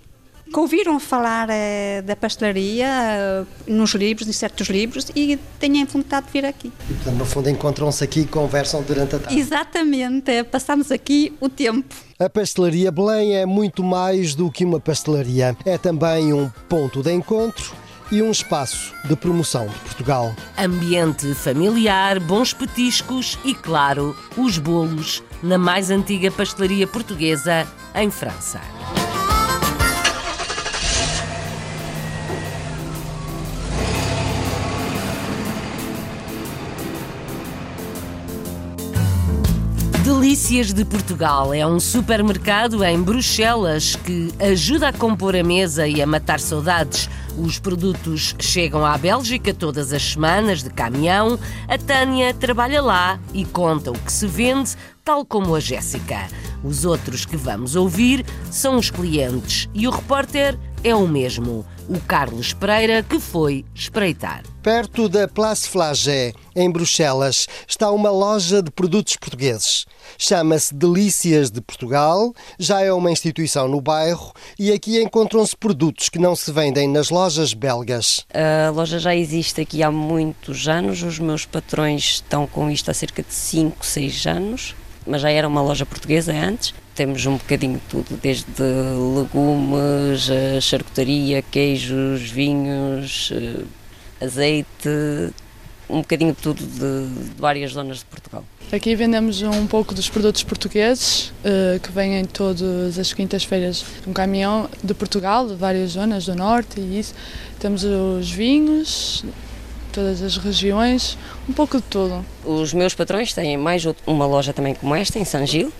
que 0.51 0.59
ouviram 0.59 0.99
falar 0.99 1.47
uh, 1.49 2.03
da 2.03 2.15
pastelaria 2.15 2.87
uh, 2.87 3.47
nos 3.65 3.91
livros, 3.95 4.27
em 4.27 4.31
certos 4.31 4.67
livros, 4.67 5.07
e 5.15 5.37
têm 5.59 5.83
vontade 5.85 6.27
de 6.27 6.31
vir 6.33 6.45
aqui. 6.45 6.71
E, 6.89 6.93
portanto, 6.93 7.15
no 7.15 7.25
fundo, 7.25 7.49
encontram-se 7.49 8.03
aqui 8.03 8.21
e 8.21 8.25
conversam 8.25 8.83
durante 8.83 9.15
a 9.15 9.19
tarde. 9.19 9.39
Exatamente, 9.39 10.43
passamos 10.45 10.91
aqui 10.91 11.33
o 11.39 11.49
tempo. 11.49 11.95
A 12.19 12.29
Pastelaria 12.29 12.91
Belém 12.91 13.35
é 13.35 13.45
muito 13.45 13.83
mais 13.83 14.35
do 14.35 14.51
que 14.51 14.63
uma 14.63 14.79
pastelaria. 14.79 15.57
É 15.65 15.77
também 15.77 16.31
um 16.31 16.49
ponto 16.69 17.01
de 17.01 17.11
encontro 17.11 17.82
e 18.13 18.21
um 18.21 18.29
espaço 18.29 18.93
de 19.05 19.15
promoção 19.15 19.65
de 19.65 19.73
Portugal. 19.79 20.35
Ambiente 20.55 21.33
familiar, 21.33 22.19
bons 22.19 22.53
petiscos 22.53 23.39
e, 23.43 23.55
claro, 23.55 24.15
os 24.37 24.59
bolos 24.59 25.23
na 25.41 25.57
mais 25.57 25.89
antiga 25.89 26.29
pastelaria 26.29 26.85
portuguesa 26.85 27.65
em 27.95 28.11
França. 28.11 28.61
Delícias 40.03 40.71
de 40.71 40.85
Portugal 40.85 41.51
é 41.51 41.65
um 41.65 41.79
supermercado 41.79 42.83
em 42.83 43.01
Bruxelas 43.01 43.95
que 43.95 44.31
ajuda 44.39 44.89
a 44.89 44.93
compor 44.93 45.35
a 45.35 45.43
mesa 45.43 45.87
e 45.87 45.99
a 45.99 46.05
matar 46.05 46.39
saudades 46.39 47.09
os 47.37 47.57
produtos 47.57 48.35
chegam 48.39 48.85
à 48.85 48.95
Bélgica 48.95 49.53
todas 49.53 49.91
as 49.91 50.03
semanas 50.03 50.61
de 50.61 50.69
caminhão. 50.69 51.39
A 51.67 51.77
Tânia 51.77 52.33
trabalha 52.33 52.81
lá 52.81 53.19
e 53.33 53.43
conta 53.43 53.91
o 53.91 53.97
que 53.97 54.11
se 54.11 54.27
vende, 54.27 54.75
tal 55.03 55.25
como 55.25 55.55
a 55.55 55.59
Jéssica. 55.59 56.27
Os 56.63 56.85
outros 56.85 57.25
que 57.25 57.35
vamos 57.35 57.75
ouvir 57.75 58.23
são 58.51 58.77
os 58.77 58.91
clientes 58.91 59.67
e 59.73 59.87
o 59.87 59.91
repórter 59.91 60.57
é 60.83 60.93
o 60.93 61.07
mesmo, 61.07 61.65
o 61.89 61.99
Carlos 61.99 62.53
Pereira, 62.53 63.03
que 63.03 63.19
foi 63.19 63.65
espreitar. 63.73 64.43
Perto 64.61 65.09
da 65.09 65.27
Place 65.27 65.67
Flagey, 65.67 66.33
em 66.55 66.71
Bruxelas, 66.71 67.47
está 67.67 67.91
uma 67.91 68.09
loja 68.09 68.61
de 68.61 68.71
produtos 68.71 69.17
portugueses. 69.17 69.85
Chama-se 70.17 70.73
Delícias 70.73 71.51
de 71.51 71.59
Portugal, 71.59 72.33
já 72.57 72.81
é 72.81 72.91
uma 72.93 73.11
instituição 73.11 73.67
no 73.67 73.81
bairro 73.81 74.31
e 74.57 74.71
aqui 74.71 75.01
encontram-se 75.01 75.55
produtos 75.55 76.09
que 76.09 76.19
não 76.19 76.35
se 76.35 76.51
vendem 76.51 76.87
nas 76.87 77.09
lojas 77.09 77.53
belgas. 77.53 78.25
A 78.33 78.69
loja 78.69 78.99
já 78.99 79.15
existe 79.15 79.61
aqui 79.61 79.83
há 79.83 79.91
muitos 79.91 80.67
anos, 80.67 81.03
os 81.03 81.19
meus 81.19 81.45
patrões 81.45 82.03
estão 82.03 82.47
com 82.47 82.69
isto 82.69 82.89
há 82.89 82.93
cerca 82.93 83.21
de 83.21 83.33
5, 83.33 83.85
6 83.85 84.25
anos, 84.27 84.75
mas 85.05 85.21
já 85.21 85.29
era 85.29 85.47
uma 85.47 85.61
loja 85.61 85.85
portuguesa 85.85 86.31
antes. 86.31 86.73
Temos 86.95 87.25
um 87.25 87.37
bocadinho 87.37 87.75
de 87.75 87.85
tudo, 87.89 88.19
desde 88.21 88.45
legumes, 88.61 90.29
charcutaria, 90.61 91.41
queijos, 91.41 92.29
vinhos, 92.29 93.31
eh, 93.33 93.63
azeite, 94.23 95.33
um 95.89 96.01
bocadinho 96.01 96.33
de 96.33 96.41
tudo 96.41 96.63
de, 96.65 96.79
de, 96.79 97.31
várias 97.37 97.71
zonas 97.71 97.99
de 97.99 98.05
Portugal. 98.05 98.43
Aqui 98.71 98.95
vendemos 98.95 99.41
um 99.41 99.67
pouco 99.67 99.93
dos 99.93 100.09
produtos 100.09 100.43
portugueses 100.43 101.29
uh, 101.43 101.79
que 101.79 101.91
vêm 101.91 102.25
todas 102.25 102.97
as 102.97 103.13
quintas-feiras 103.13 103.85
um 104.07 104.13
caminhão 104.13 104.69
de 104.83 104.93
Portugal, 104.93 105.47
de 105.47 105.55
várias 105.55 105.91
zonas 105.91 106.25
do 106.25 106.35
norte 106.35 106.79
e 106.79 106.99
isso. 106.99 107.13
Temos 107.59 107.83
os 107.83 108.31
vinhos, 108.31 109.23
todas 109.91 110.21
as 110.21 110.37
regiões, 110.37 111.17
um 111.47 111.53
pouco 111.53 111.77
de 111.77 111.83
tudo. 111.83 112.25
Os 112.43 112.73
meus 112.73 112.95
patrões 112.95 113.33
têm 113.33 113.57
mais 113.57 113.83
uma 114.07 114.25
loja 114.25 114.53
também 114.53 114.73
como 114.73 114.95
esta, 114.95 115.19
em 115.19 115.25
San 115.25 115.45
Gil, 115.45 115.71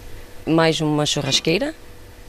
mais 0.46 0.82
uma 0.82 1.06
churrasqueira 1.06 1.74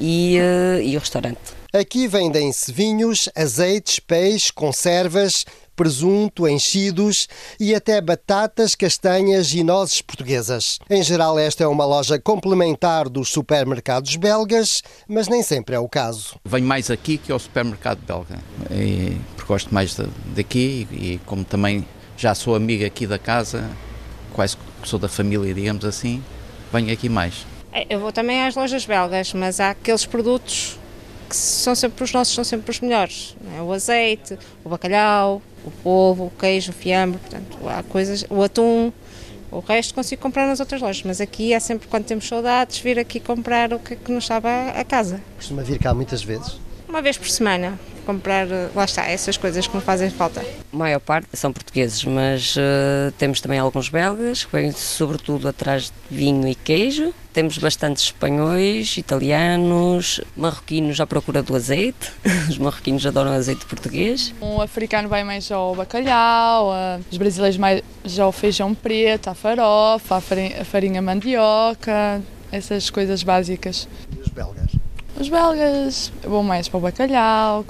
e, 0.01 0.39
uh, 0.39 0.81
e 0.81 0.97
o 0.97 1.01
restaurante. 1.01 1.39
Aqui 1.73 2.07
vendem-se 2.07 2.71
vinhos, 2.73 3.29
azeites, 3.35 3.99
peixe, 3.99 4.53
conservas, 4.53 5.45
presunto, 5.75 6.47
enchidos 6.47 7.29
e 7.59 7.75
até 7.75 8.01
batatas, 8.01 8.75
castanhas 8.75 9.53
e 9.53 9.65
nozes 9.65 10.01
portuguesas. 10.01 10.79
Em 10.89 11.03
geral, 11.03 11.39
esta 11.39 11.65
é 11.65 11.67
uma 11.67 11.85
loja 11.85 12.19
complementar 12.19 13.09
dos 13.09 13.31
supermercados 13.31 14.15
belgas, 14.17 14.83
mas 15.09 15.29
nem 15.29 15.43
sempre 15.43 15.75
é 15.75 15.79
o 15.79 15.89
caso. 15.89 16.37
Venho 16.45 16.67
mais 16.67 16.91
aqui 16.91 17.19
que 17.19 17.33
ao 17.33 17.39
supermercado 17.39 17.99
belga, 18.07 18.39
e, 18.71 19.17
porque 19.35 19.49
gosto 19.49 19.75
mais 19.75 19.97
daqui 20.35 20.87
e 20.93 21.21
como 21.27 21.45
também 21.45 21.85
já 22.17 22.35
sou 22.35 22.55
amiga 22.55 22.87
aqui 22.87 23.07
da 23.07 23.19
casa, 23.19 23.69
quase 24.33 24.57
sou 24.85 24.99
da 24.99 25.09
família, 25.09 25.53
digamos 25.53 25.85
assim, 25.85 26.23
venho 26.73 26.93
aqui 26.93 27.09
mais. 27.09 27.45
É, 27.75 27.87
eu 27.91 27.99
vou 27.99 28.13
também 28.13 28.41
às 28.45 28.55
lojas 28.55 28.87
belgas, 28.87 29.35
mas 29.35 29.59
há 29.59 29.71
aqueles 29.71 30.07
produtos 30.07 30.79
que 31.29 31.35
são 31.35 31.75
sempre 31.75 32.05
os 32.05 32.13
nossos, 32.13 32.33
são 32.33 32.45
sempre 32.45 32.71
os 32.71 32.79
melhores. 32.79 33.37
É? 33.59 33.61
O 33.61 33.73
azeite, 33.73 34.39
o 34.65 34.69
bacalhau, 34.69 35.43
o 35.65 35.71
polvo, 35.83 36.27
o 36.27 36.31
queijo, 36.31 36.71
o 36.71 36.75
fiambre, 36.75 37.19
portanto, 37.19 37.59
há 37.69 37.83
coisas, 37.83 38.25
o 38.31 38.41
atum, 38.45 38.93
o 39.51 39.59
resto 39.59 39.93
consigo 39.93 40.23
comprar 40.23 40.47
nas 40.47 40.61
outras 40.61 40.81
lojas, 40.81 41.03
mas 41.05 41.21
aqui 41.21 41.53
é 41.53 41.59
sempre 41.59 41.89
quando 41.89 42.05
temos 42.05 42.29
saudades 42.29 42.79
vir 42.79 42.97
aqui 42.97 43.19
comprar 43.19 43.73
o 43.73 43.81
que, 43.81 43.97
que 43.97 44.13
nos 44.13 44.25
sabe 44.25 44.47
a 44.49 44.85
casa. 44.85 45.21
Costuma 45.37 45.63
vir 45.63 45.81
cá 45.81 45.93
muitas 45.93 46.23
vezes? 46.23 46.61
Uma 46.89 47.03
vez 47.03 47.19
por 47.19 47.29
semana 47.29 47.77
comprar, 48.05 48.47
lá 48.75 48.85
está, 48.85 49.07
essas 49.09 49.37
coisas 49.37 49.67
que 49.67 49.75
me 49.75 49.83
fazem 49.83 50.11
falta. 50.11 50.45
A 50.73 50.77
maior 50.77 51.01
parte 51.01 51.29
são 51.33 51.53
portugueses, 51.53 52.05
mas 52.05 52.57
uh, 52.57 53.13
temos 53.19 53.41
também 53.41 53.59
alguns 53.59 53.89
belgas, 53.89 54.45
que 54.45 54.53
vêm 54.53 54.71
sobretudo 54.73 55.49
atrás 55.49 55.85
de 56.11 56.17
vinho 56.17 56.47
e 56.47 56.55
queijo. 56.55 57.13
Temos 57.33 57.59
bastantes 57.59 58.05
espanhóis, 58.05 58.97
italianos, 58.97 60.21
marroquinos 60.37 61.01
à 61.01 61.07
procura 61.07 61.43
do 61.43 61.57
azeite. 61.57 62.13
Os 62.49 62.59
marroquinos 62.59 63.05
adoram 63.05 63.33
azeite 63.33 63.67
português. 63.67 64.33
O 64.41 64.63
africano 64.63 65.09
vai 65.09 65.25
mais 65.25 65.51
ao 65.51 65.75
bacalhau, 65.75 66.71
os 67.11 67.19
brasileiros 67.19 67.59
mais 67.59 67.83
ao 68.21 68.31
feijão 68.31 68.73
preto, 68.73 69.29
à 69.29 69.35
farofa, 69.35 70.17
à 70.17 70.21
farinha, 70.21 70.61
à 70.61 70.65
farinha 70.65 71.03
mandioca, 71.03 72.23
essas 72.53 72.89
coisas 72.89 73.25
básicas. 73.25 73.89
E 74.17 74.21
os 74.21 74.29
belgas? 74.29 74.71
Os 75.19 75.29
belgas 75.29 76.13
vão 76.23 76.43
mais 76.43 76.69
para 76.69 76.79
o 76.79 76.81
bacalhau, 76.81 77.65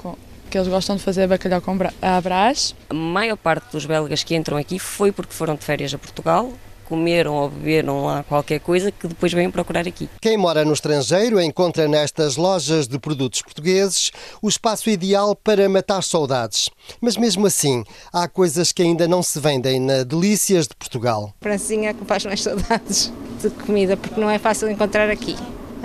que 0.55 0.59
eles 0.59 0.69
gostam 0.69 0.95
de 0.95 1.03
fazer 1.03 1.27
bacalhau 1.27 1.59
com 1.59 1.77
a 2.01 2.21
brás. 2.21 2.73
A 2.89 2.93
maior 2.93 3.35
parte 3.35 3.73
dos 3.73 3.85
belgas 3.85 4.23
que 4.23 4.33
entram 4.33 4.55
aqui 4.55 4.79
foi 4.79 5.11
porque 5.11 5.33
foram 5.33 5.53
de 5.53 5.65
férias 5.65 5.93
a 5.93 5.97
Portugal, 5.97 6.49
comeram 6.85 7.33
ou 7.33 7.49
beberam 7.49 8.05
lá 8.05 8.23
qualquer 8.23 8.61
coisa 8.61 8.89
que 8.89 9.05
depois 9.05 9.33
vêm 9.33 9.51
procurar 9.51 9.85
aqui. 9.85 10.07
Quem 10.21 10.37
mora 10.37 10.63
no 10.63 10.71
estrangeiro 10.71 11.41
encontra 11.41 11.89
nestas 11.89 12.37
lojas 12.37 12.87
de 12.87 12.97
produtos 12.97 13.41
portugueses 13.41 14.13
o 14.41 14.47
espaço 14.47 14.89
ideal 14.89 15.35
para 15.35 15.67
matar 15.67 16.01
saudades. 16.01 16.69
Mas 17.01 17.17
mesmo 17.17 17.45
assim, 17.47 17.83
há 18.13 18.25
coisas 18.25 18.71
que 18.71 18.81
ainda 18.81 19.09
não 19.09 19.21
se 19.21 19.37
vendem 19.41 19.77
na 19.81 20.03
Delícias 20.03 20.69
de 20.69 20.75
Portugal. 20.75 21.33
Francinha 21.41 21.93
que 21.93 22.05
faz 22.05 22.23
mais 22.23 22.41
saudades 22.41 23.11
de 23.41 23.49
comida, 23.49 23.97
porque 23.97 24.21
não 24.21 24.29
é 24.29 24.39
fácil 24.39 24.71
encontrar 24.71 25.09
aqui. 25.09 25.35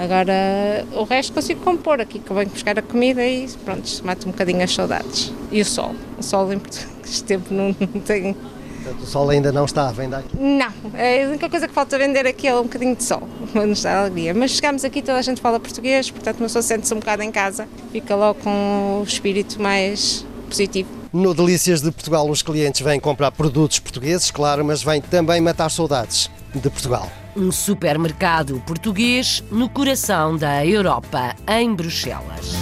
Agora, 0.01 0.87
o 0.95 1.05
resto 1.05 1.35
consigo 1.35 1.61
compor 1.61 2.01
aqui, 2.01 2.19
que 2.19 2.31
eu 2.31 2.35
venho 2.35 2.49
buscar 2.49 2.79
a 2.79 2.81
comida 2.81 3.23
e 3.23 3.47
pronto, 3.63 3.87
mato 4.03 4.27
um 4.27 4.31
bocadinho 4.31 4.63
as 4.63 4.75
saudades. 4.75 5.31
E 5.53 5.61
o 5.61 5.65
sol. 5.65 5.95
O 6.19 6.23
sol 6.23 6.51
em 6.51 6.59
Portugal, 6.59 6.89
este 7.05 7.25
tempo 7.25 7.53
não, 7.53 7.77
não 7.79 8.01
tem. 8.01 8.35
Portanto, 8.83 9.03
o 9.03 9.07
sol 9.07 9.29
ainda 9.29 9.53
não 9.53 9.67
está 9.67 9.91
à 9.91 9.93
venda 9.93 10.17
aqui? 10.17 10.35
Não, 10.39 10.73
a 10.95 11.29
única 11.29 11.51
coisa 11.51 11.69
que 11.69 11.75
falta 11.75 11.99
vender 11.99 12.27
aqui 12.27 12.49
é 12.49 12.55
um 12.55 12.63
bocadinho 12.63 12.97
de 12.97 13.05
sol, 13.05 13.29
para 13.53 13.67
nos 13.67 13.83
dar 13.83 13.99
alegria. 13.99 14.33
Mas 14.33 14.53
chegamos 14.53 14.87
aqui, 14.87 15.03
toda 15.03 15.19
a 15.19 15.23
gente 15.23 15.39
fala 15.39 15.61
português, 15.61 16.11
portanto, 16.11 16.39
uma 16.39 16.47
pessoa 16.47 16.63
sente-se 16.63 16.95
um 16.95 16.99
bocado 16.99 17.23
em 17.23 17.31
casa, 17.31 17.69
fica 17.93 18.17
logo 18.17 18.41
com 18.41 19.01
o 19.03 19.05
espírito 19.05 19.61
mais 19.61 20.25
positivo. 20.49 20.89
No 21.13 21.35
Delícias 21.35 21.83
de 21.83 21.91
Portugal, 21.91 22.27
os 22.31 22.41
clientes 22.41 22.81
vêm 22.81 22.99
comprar 22.99 23.33
produtos 23.33 23.79
portugueses, 23.79 24.31
claro, 24.31 24.65
mas 24.65 24.83
vêm 24.83 25.03
também 25.03 25.43
matar 25.43 25.69
saudades 25.69 26.31
de 26.55 26.71
Portugal. 26.71 27.11
Um 27.37 27.53
supermercado 27.53 28.61
português 28.67 29.43
no 29.53 29.69
coração 29.69 30.37
da 30.37 30.67
Europa, 30.67 31.37
em 31.47 31.73
Bruxelas. 31.73 32.55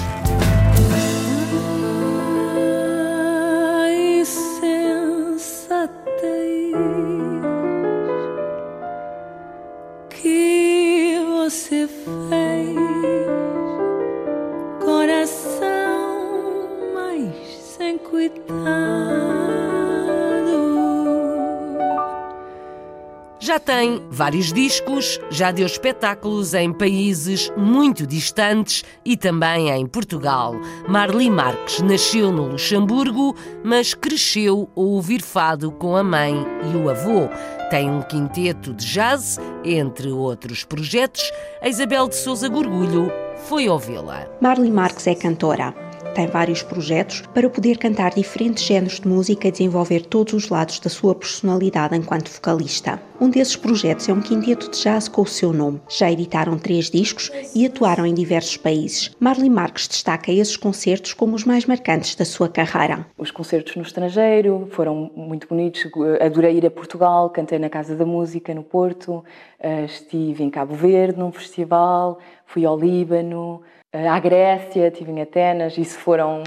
Tem 23.68 24.02
vários 24.10 24.50
discos, 24.50 25.20
já 25.28 25.50
deu 25.50 25.66
espetáculos 25.66 26.54
em 26.54 26.72
países 26.72 27.52
muito 27.54 28.06
distantes 28.06 28.82
e 29.04 29.14
também 29.14 29.68
em 29.68 29.86
Portugal. 29.86 30.54
Marli 30.88 31.28
Marques 31.28 31.82
nasceu 31.82 32.32
no 32.32 32.46
Luxemburgo, 32.46 33.36
mas 33.62 33.92
cresceu 33.92 34.70
a 34.74 34.80
ouvir 34.80 35.20
fado 35.20 35.70
com 35.70 35.94
a 35.94 36.02
mãe 36.02 36.34
e 36.72 36.76
o 36.78 36.88
avô. 36.88 37.28
Tem 37.68 37.90
um 37.90 38.00
quinteto 38.00 38.72
de 38.72 38.86
jazz, 38.86 39.38
entre 39.62 40.10
outros 40.10 40.64
projetos. 40.64 41.30
A 41.60 41.68
Isabel 41.68 42.08
de 42.08 42.16
Souza 42.16 42.48
Gorgulho 42.48 43.12
foi 43.48 43.68
ouvi-la. 43.68 44.26
Marli 44.40 44.70
Marques 44.70 45.06
é 45.06 45.14
cantora 45.14 45.87
tem 46.18 46.26
vários 46.26 46.64
projetos 46.64 47.22
para 47.32 47.48
poder 47.48 47.78
cantar 47.78 48.12
diferentes 48.12 48.64
géneros 48.64 48.98
de 48.98 49.06
música 49.06 49.46
e 49.46 49.52
desenvolver 49.52 50.04
todos 50.04 50.34
os 50.34 50.48
lados 50.48 50.80
da 50.80 50.90
sua 50.90 51.14
personalidade 51.14 51.94
enquanto 51.94 52.28
vocalista. 52.28 53.00
Um 53.20 53.30
desses 53.30 53.54
projetos 53.54 54.08
é 54.08 54.12
um 54.12 54.20
quinteto 54.20 54.68
de 54.68 54.82
jazz 54.82 55.06
com 55.06 55.22
o 55.22 55.26
seu 55.26 55.52
nome. 55.52 55.80
Já 55.88 56.10
editaram 56.10 56.58
três 56.58 56.90
discos 56.90 57.30
e 57.54 57.64
atuaram 57.64 58.04
em 58.04 58.12
diversos 58.12 58.56
países. 58.56 59.14
Marley 59.20 59.48
Marques 59.48 59.86
destaca 59.86 60.32
esses 60.32 60.56
concertos 60.56 61.14
como 61.14 61.36
os 61.36 61.44
mais 61.44 61.66
marcantes 61.66 62.16
da 62.16 62.24
sua 62.24 62.48
carreira. 62.48 63.06
Os 63.16 63.30
concertos 63.30 63.76
no 63.76 63.82
estrangeiro 63.82 64.66
foram 64.72 65.12
muito 65.14 65.46
bonitos. 65.46 65.86
Adorei 66.20 66.56
ir 66.56 66.66
a 66.66 66.70
Portugal, 66.70 67.30
cantei 67.30 67.60
na 67.60 67.68
Casa 67.68 67.94
da 67.94 68.04
Música, 68.04 68.52
no 68.52 68.64
Porto. 68.64 69.24
Eh, 69.60 69.84
estive 69.84 70.42
em 70.42 70.50
Cabo 70.50 70.74
Verde, 70.74 71.16
num 71.16 71.30
festival. 71.30 72.18
Fui 72.44 72.64
ao 72.64 72.76
Líbano 72.76 73.62
à 73.92 74.18
Grécia, 74.20 74.88
estive 74.88 75.10
em 75.10 75.22
Atenas, 75.22 75.76
isso 75.78 75.98
foram 75.98 76.42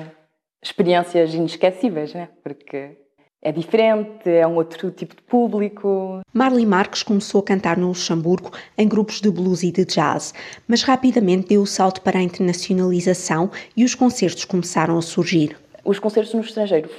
experiências 0.63 1.33
inesquecíveis, 1.33 2.13
né? 2.13 2.29
porque 2.43 2.97
é 3.41 3.51
diferente, 3.51 4.29
é 4.29 4.45
um 4.45 4.55
outro 4.55 4.91
tipo 4.91 5.15
de 5.15 5.21
público. 5.23 6.21
Marley 6.31 6.65
Marques 6.65 7.01
começou 7.01 7.41
a 7.41 7.43
cantar 7.43 7.75
no 7.77 7.87
Luxemburgo 7.87 8.51
em 8.77 8.87
grupos 8.87 9.19
de 9.19 9.31
blues 9.31 9.63
e 9.63 9.71
de 9.71 9.83
jazz, 9.83 10.33
mas 10.67 10.83
rapidamente 10.83 11.47
deu 11.47 11.63
o 11.63 11.67
salto 11.67 12.01
para 12.01 12.19
a 12.19 12.21
internacionalização 12.21 13.49
e 13.75 13.83
os 13.83 13.95
concertos 13.95 14.45
começaram 14.45 14.97
a 14.97 15.01
surgir. 15.01 15.57
Os 15.83 15.97
concertos 15.97 16.33
no 16.35 16.41
estrangeiro 16.41 16.89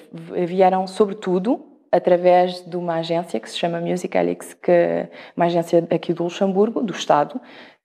vieram 0.44 0.88
sobretudo 0.88 1.64
através 1.92 2.64
de 2.66 2.76
uma 2.76 2.94
agência 2.96 3.38
que 3.38 3.48
se 3.48 3.58
chama 3.58 3.80
Music 3.80 4.16
Alix, 4.16 4.54
que 4.54 4.70
é 4.72 5.10
uma 5.36 5.44
agência 5.44 5.86
aqui 5.90 6.14
do 6.14 6.24
Luxemburgo, 6.24 6.82
do 6.82 6.92
Estado, 6.92 7.38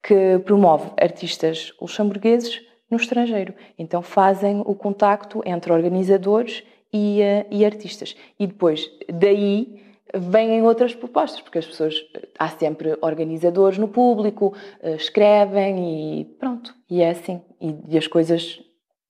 que 0.07 0.39
promove 0.45 0.89
artistas 0.97 1.73
luxemburgueses 1.81 2.61
no 2.89 2.95
estrangeiro. 2.95 3.53
Então 3.77 4.01
fazem 4.01 4.61
o 4.65 4.73
contacto 4.73 5.41
entre 5.45 5.73
organizadores 5.73 6.63
e, 6.93 7.19
uh, 7.19 7.45
e 7.51 7.65
artistas. 7.65 8.15
E 8.39 8.47
depois, 8.47 8.89
daí, 9.13 9.83
vêm 10.15 10.61
outras 10.61 10.95
propostas, 10.95 11.41
porque 11.41 11.57
as 11.57 11.65
pessoas, 11.65 11.95
há 12.39 12.47
sempre 12.47 12.97
organizadores 13.01 13.77
no 13.77 13.89
público, 13.89 14.55
uh, 14.81 14.95
escrevem 14.95 16.21
e 16.21 16.25
pronto. 16.39 16.73
E 16.89 17.01
é 17.01 17.09
assim. 17.09 17.41
E, 17.59 17.75
e 17.89 17.97
as 17.97 18.07
coisas 18.07 18.61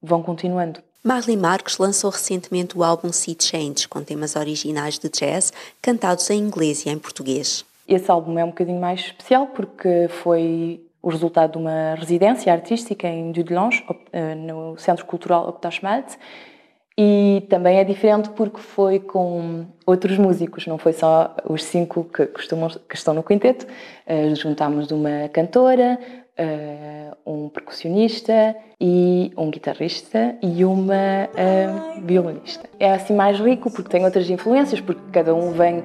vão 0.02 0.24
continuando. 0.24 0.80
Marley 1.04 1.38
Marques 1.38 1.78
lançou 1.78 2.10
recentemente 2.10 2.76
o 2.76 2.84
álbum 2.84 3.14
Sea 3.14 3.36
Change, 3.40 3.88
com 3.88 4.04
temas 4.04 4.36
originais 4.36 4.98
de 4.98 5.10
jazz, 5.10 5.54
cantados 5.80 6.28
em 6.32 6.40
inglês 6.40 6.88
e 6.88 6.90
em 6.90 6.98
português. 6.98 7.64
Esse 7.88 8.10
álbum 8.12 8.38
é 8.38 8.44
um 8.44 8.50
bocadinho 8.50 8.82
mais 8.82 9.00
especial 9.00 9.48
porque 9.48 10.08
foi 10.10 10.82
o 11.02 11.10
resultado 11.10 11.54
de 11.54 11.58
uma 11.58 11.96
residência 11.96 12.52
artística 12.52 13.08
em 13.08 13.32
Dudelange, 13.32 13.84
eh, 14.12 14.36
no 14.36 14.78
Centro 14.78 15.06
Cultural 15.06 15.48
Octashmalt, 15.48 16.18
e 17.00 17.46
também 17.48 17.78
é 17.78 17.84
diferente 17.84 18.30
porque 18.32 18.60
foi 18.60 19.00
com 19.00 19.68
outros 19.86 20.18
músicos, 20.18 20.66
não 20.66 20.80
foi 20.80 20.94
só 20.94 21.36
os 21.48 21.64
cinco 21.64 22.04
que, 22.06 22.26
costumam, 22.26 22.70
que 22.90 22.96
estão 22.96 23.14
no 23.14 23.22
quinteto. 23.22 23.68
Uh, 24.08 24.36
juntámos 24.36 24.90
uma 24.90 25.30
cantora, 25.30 26.00
uh, 26.40 27.32
um 27.32 27.50
percussionista 27.50 28.56
e 28.82 29.32
um 29.38 29.52
guitarrista 29.52 30.36
e 30.42 30.66
uma 30.66 31.30
uh, 31.30 32.02
violonista. 32.04 32.68
É 32.80 32.92
assim 32.92 33.14
mais 33.14 33.40
rico 33.40 33.70
porque 33.70 33.90
tem 33.90 34.04
outras 34.04 34.28
influências, 34.28 34.82
porque 34.82 35.02
cada 35.12 35.36
um 35.36 35.52
vem 35.52 35.84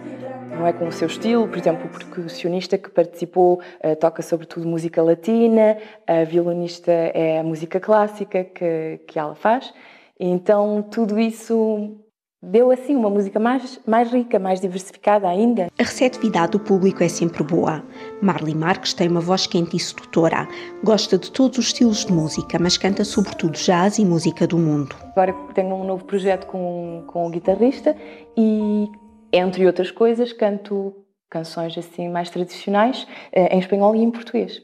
não 0.52 0.66
é 0.66 0.72
com 0.72 0.86
o 0.86 0.92
seu 0.92 1.08
estilo. 1.08 1.48
Por 1.48 1.58
exemplo, 1.58 1.86
o 1.86 1.88
percussionista 1.88 2.78
que 2.78 2.90
participou 2.90 3.60
uh, 3.84 3.96
toca 3.96 4.22
sobretudo 4.22 4.66
música 4.66 5.02
latina, 5.02 5.76
a 6.06 6.24
violonista 6.24 6.92
é 6.92 7.40
a 7.40 7.42
música 7.42 7.80
clássica 7.80 8.44
que, 8.44 9.00
que 9.06 9.18
ela 9.18 9.34
faz. 9.34 9.72
Então, 10.18 10.82
tudo 10.88 11.18
isso 11.18 11.96
deu 12.42 12.72
assim 12.72 12.96
uma 12.96 13.08
música 13.08 13.38
mais, 13.38 13.80
mais 13.86 14.12
rica, 14.12 14.38
mais 14.38 14.60
diversificada 14.60 15.28
ainda. 15.28 15.68
A 15.78 15.82
receptividade 15.82 16.52
do 16.52 16.60
público 16.60 17.02
é 17.02 17.08
sempre 17.08 17.42
boa. 17.44 17.82
Marley 18.20 18.54
Marques 18.54 18.92
tem 18.92 19.08
uma 19.08 19.20
voz 19.20 19.46
quente 19.46 19.76
e 19.76 19.80
sedutora. 19.80 20.48
Gosta 20.82 21.16
de 21.16 21.30
todos 21.30 21.58
os 21.58 21.66
estilos 21.66 22.04
de 22.04 22.12
música, 22.12 22.58
mas 22.60 22.76
canta 22.76 23.04
sobretudo 23.04 23.52
jazz 23.52 23.98
e 23.98 24.04
música 24.04 24.46
do 24.46 24.58
mundo. 24.58 24.96
Agora 25.12 25.32
tenho 25.54 25.74
um 25.74 25.84
novo 25.84 26.04
projeto 26.04 26.46
com, 26.46 27.04
com 27.06 27.26
o 27.26 27.30
guitarrista 27.30 27.96
e, 28.36 28.90
entre 29.32 29.66
outras 29.66 29.90
coisas, 29.90 30.32
canto 30.32 30.94
canções 31.30 31.76
assim 31.78 32.10
mais 32.10 32.28
tradicionais 32.28 33.06
eh, 33.32 33.56
em 33.56 33.58
espanhol 33.58 33.96
e 33.96 34.02
em 34.02 34.10
português 34.10 34.62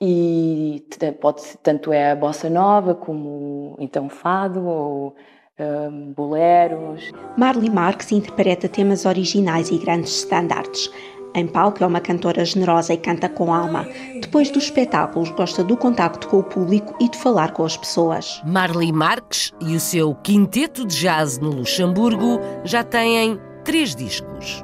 e 0.00 0.84
pode 1.20 1.42
tanto 1.62 1.92
é 1.92 2.12
a 2.12 2.16
bossa 2.16 2.50
nova 2.50 2.94
como 2.94 3.76
então 3.78 4.08
fado 4.08 4.66
ou 4.66 5.16
um, 5.58 6.12
boleros. 6.12 7.10
Marley 7.36 7.70
Marques 7.70 8.12
interpreta 8.12 8.68
temas 8.68 9.06
originais 9.06 9.70
e 9.70 9.78
grandes 9.78 10.16
standards. 10.18 10.90
Em 11.36 11.46
palco 11.46 11.82
é 11.82 11.86
uma 11.86 12.00
cantora 12.00 12.44
generosa 12.44 12.92
e 12.92 12.96
canta 12.96 13.28
com 13.28 13.52
alma. 13.52 13.84
Depois 14.20 14.50
dos 14.50 14.64
espetáculos, 14.64 15.30
gosta 15.30 15.64
do 15.64 15.76
contacto 15.76 16.28
com 16.28 16.38
o 16.38 16.44
público 16.44 16.94
e 17.00 17.08
de 17.08 17.18
falar 17.18 17.52
com 17.52 17.64
as 17.64 17.76
pessoas. 17.76 18.40
Marley 18.44 18.92
Marques 18.92 19.52
e 19.60 19.74
o 19.74 19.80
seu 19.80 20.14
quinteto 20.14 20.86
de 20.86 20.96
jazz 20.96 21.38
no 21.38 21.50
Luxemburgo 21.50 22.38
já 22.62 22.84
têm 22.84 23.40
três 23.64 23.94
discos. 23.94 24.62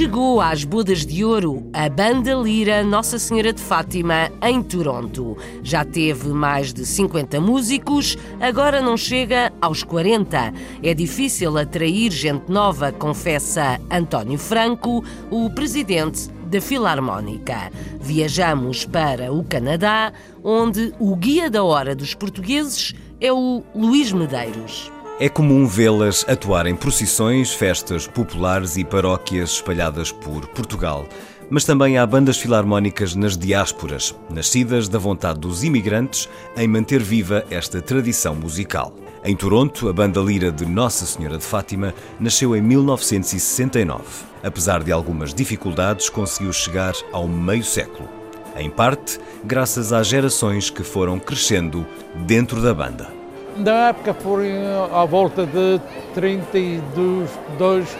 chegou 0.00 0.40
às 0.40 0.64
bodas 0.64 1.04
de 1.04 1.22
ouro 1.22 1.68
a 1.74 1.86
banda 1.86 2.32
Lira 2.32 2.82
Nossa 2.82 3.18
Senhora 3.18 3.52
de 3.52 3.60
Fátima 3.60 4.30
em 4.42 4.62
Toronto. 4.62 5.36
Já 5.62 5.84
teve 5.84 6.28
mais 6.30 6.72
de 6.72 6.86
50 6.86 7.38
músicos, 7.38 8.16
agora 8.40 8.80
não 8.80 8.96
chega 8.96 9.52
aos 9.60 9.82
40. 9.82 10.54
É 10.82 10.94
difícil 10.94 11.58
atrair 11.58 12.10
gente 12.10 12.50
nova, 12.50 12.90
confessa 12.90 13.78
António 13.90 14.38
Franco, 14.38 15.04
o 15.30 15.50
presidente 15.50 16.30
da 16.50 16.60
Filarmónica. 16.60 17.70
Viajamos 18.00 18.84
para 18.84 19.32
o 19.32 19.44
Canadá, 19.44 20.12
onde 20.42 20.92
o 20.98 21.14
guia 21.14 21.48
da 21.48 21.62
hora 21.62 21.94
dos 21.94 22.12
portugueses 22.12 22.92
é 23.20 23.32
o 23.32 23.62
Luís 23.74 24.12
Medeiros. 24.12 24.90
É 25.20 25.28
comum 25.28 25.66
vê-las 25.66 26.24
atuar 26.28 26.66
em 26.66 26.74
procissões, 26.74 27.52
festas 27.52 28.06
populares 28.06 28.76
e 28.76 28.84
paróquias 28.84 29.50
espalhadas 29.50 30.10
por 30.10 30.46
Portugal. 30.48 31.06
Mas 31.50 31.64
também 31.64 31.98
há 31.98 32.06
bandas 32.06 32.38
filarmónicas 32.38 33.16
nas 33.16 33.36
diásporas, 33.36 34.14
nascidas 34.30 34.88
da 34.88 35.00
vontade 35.00 35.40
dos 35.40 35.64
imigrantes 35.64 36.28
em 36.56 36.68
manter 36.68 37.02
viva 37.02 37.44
esta 37.50 37.82
tradição 37.82 38.36
musical. 38.36 38.94
Em 39.24 39.34
Toronto, 39.34 39.88
a 39.88 39.92
banda 39.92 40.20
lira 40.20 40.52
de 40.52 40.64
Nossa 40.64 41.04
Senhora 41.04 41.36
de 41.36 41.44
Fátima 41.44 41.92
nasceu 42.20 42.54
em 42.54 42.62
1969. 42.62 44.04
Apesar 44.44 44.82
de 44.82 44.92
algumas 44.92 45.34
dificuldades, 45.34 46.08
conseguiu 46.08 46.52
chegar 46.52 46.94
ao 47.12 47.26
meio 47.26 47.64
século. 47.64 48.08
Em 48.56 48.70
parte, 48.70 49.18
graças 49.44 49.92
às 49.92 50.06
gerações 50.06 50.70
que 50.70 50.84
foram 50.84 51.18
crescendo 51.18 51.84
dentro 52.26 52.62
da 52.62 52.72
banda. 52.72 53.08
Na 53.56 53.88
época 53.88 54.14
foram 54.14 54.94
à 54.94 55.04
volta 55.04 55.44
de 55.44 55.80
32, 56.14 57.28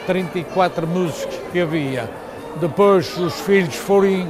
34 0.07 0.87
músicos 0.87 1.37
que 1.53 1.61
havia. 1.61 2.20
Depois 2.59 3.17
os 3.17 3.41
filhos 3.41 3.75
foram 3.77 4.27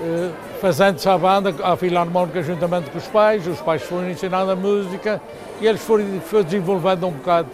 eh, 0.00 0.30
fazendo-se 0.60 1.08
à 1.08 1.16
banda, 1.18 1.54
à 1.62 1.76
filarmónica 1.76 2.42
juntamente 2.42 2.90
com 2.90 2.98
os 2.98 3.06
pais, 3.06 3.46
os 3.46 3.60
pais 3.60 3.82
foram 3.82 4.10
ensinando 4.10 4.50
a 4.50 4.56
música 4.56 5.20
e 5.60 5.66
eles 5.66 5.80
foram, 5.82 6.20
foram 6.20 6.44
desenvolvendo 6.44 7.06
um 7.06 7.10
bocado 7.12 7.48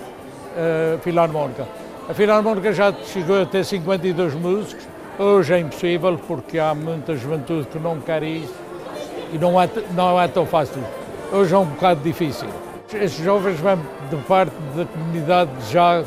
eh, 0.57 0.95
a 0.97 0.99
filarmónica. 1.03 1.67
A 2.09 2.15
filarmónica 2.15 2.73
já 2.73 2.93
chegou 2.93 3.43
a 3.43 3.47
ter 3.47 3.65
52 3.65 4.35
músicos, 4.35 4.87
hoje 5.19 5.55
é 5.55 5.59
impossível 5.59 6.19
porque 6.27 6.59
há 6.59 6.75
muita 6.75 7.17
juventude 7.17 7.67
que 7.67 7.79
não 7.79 8.01
quer 8.01 8.23
isso 8.23 8.55
e 9.33 9.39
não 9.39 9.61
é, 9.61 9.69
não 9.95 10.21
é 10.21 10.29
tão 10.29 10.47
fácil. 10.47 10.83
Hoje 11.33 11.55
é 11.55 11.59
um 11.59 11.67
bocado 11.67 12.01
difícil. 12.01 12.49
Estes 12.93 13.25
jovens 13.25 13.61
vêm 13.61 13.79
de 14.09 14.17
parte 14.25 14.53
da 14.75 14.85
comunidade 14.85 15.51
já, 15.71 16.03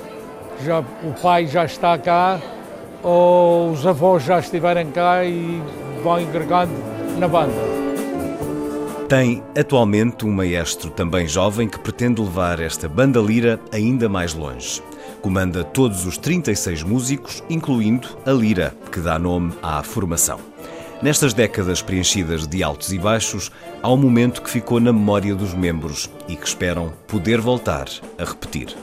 já 0.63 0.79
o 0.79 1.13
pai 1.21 1.47
já 1.47 1.63
está 1.63 1.97
cá 1.97 2.39
ou 3.03 3.71
os 3.71 3.85
avós 3.85 4.23
já 4.23 4.39
estiverem 4.39 4.89
cá 4.91 5.23
e 5.25 5.61
vão 6.01 6.15
agregando 6.15 6.73
na 7.19 7.27
banda. 7.27 7.83
Tem 9.07 9.43
atualmente 9.55 10.25
um 10.25 10.31
maestro 10.31 10.89
também 10.89 11.27
jovem 11.27 11.67
que 11.67 11.77
pretende 11.77 12.21
levar 12.21 12.59
esta 12.59 12.89
banda 12.89 13.19
lira 13.19 13.59
ainda 13.71 14.09
mais 14.09 14.33
longe. 14.33 14.81
Comanda 15.21 15.63
todos 15.63 16.05
os 16.05 16.17
36 16.17 16.81
músicos, 16.83 17.43
incluindo 17.49 18.07
a 18.25 18.31
lira, 18.31 18.73
que 18.91 18.99
dá 18.99 19.19
nome 19.19 19.53
à 19.61 19.83
formação. 19.83 20.39
Nestas 21.01 21.33
décadas 21.33 21.81
preenchidas 21.81 22.47
de 22.47 22.63
altos 22.63 22.93
e 22.93 22.97
baixos, 22.97 23.51
há 23.81 23.91
um 23.91 23.97
momento 23.97 24.41
que 24.41 24.49
ficou 24.49 24.79
na 24.79 24.93
memória 24.93 25.35
dos 25.35 25.53
membros 25.53 26.09
e 26.27 26.35
que 26.35 26.47
esperam 26.47 26.93
poder 27.07 27.41
voltar 27.41 27.87
a 28.17 28.23
repetir. 28.23 28.75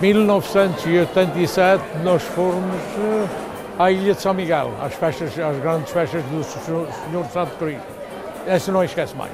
1987 0.00 1.82
nós 2.04 2.22
fomos 2.22 2.62
eh, 2.62 3.45
à 3.78 3.90
Ilha 3.90 4.14
de 4.14 4.20
São 4.20 4.32
Miguel, 4.32 4.72
às 4.82 4.94
festas, 4.94 5.38
às 5.38 5.58
grandes 5.58 5.92
festas 5.92 6.22
do 6.24 6.42
Senhor 6.42 7.26
Santo 7.32 7.56
Cristo. 7.58 7.86
Essa 8.46 8.72
não 8.72 8.82
esquece 8.82 9.14
mais. 9.14 9.32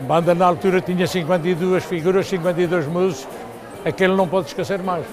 A 0.00 0.02
banda 0.02 0.34
na 0.34 0.46
altura 0.46 0.80
tinha 0.80 1.06
52 1.06 1.84
figuras, 1.84 2.26
52 2.26 2.86
músicos, 2.86 3.28
aquele 3.84 4.14
não 4.14 4.26
pode 4.26 4.48
esquecer 4.48 4.82
mais. 4.82 5.04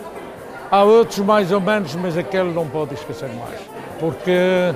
Há 0.70 0.84
outros 0.84 1.20
mais 1.20 1.52
ou 1.52 1.60
menos, 1.60 1.94
mas 1.96 2.18
aquele 2.18 2.54
não 2.54 2.68
pode 2.68 2.94
esquecer 2.94 3.30
mais. 3.30 3.60
Porque 4.00 4.74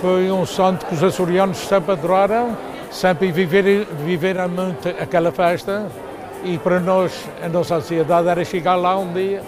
foi 0.00 0.30
um 0.30 0.44
santo 0.44 0.86
que 0.86 0.94
os 0.94 1.02
açorianos 1.02 1.58
sempre 1.58 1.92
adoraram, 1.92 2.56
sempre 2.90 3.30
viveram, 3.30 3.86
viveram 4.04 4.48
muito 4.48 4.88
aquela 4.88 5.30
festa 5.30 5.86
e 6.42 6.58
para 6.58 6.80
nós, 6.80 7.28
a 7.42 7.48
nossa 7.48 7.76
ansiedade 7.76 8.26
era 8.26 8.44
chegar 8.44 8.74
lá 8.74 8.96
um 8.96 9.12
dia 9.12 9.42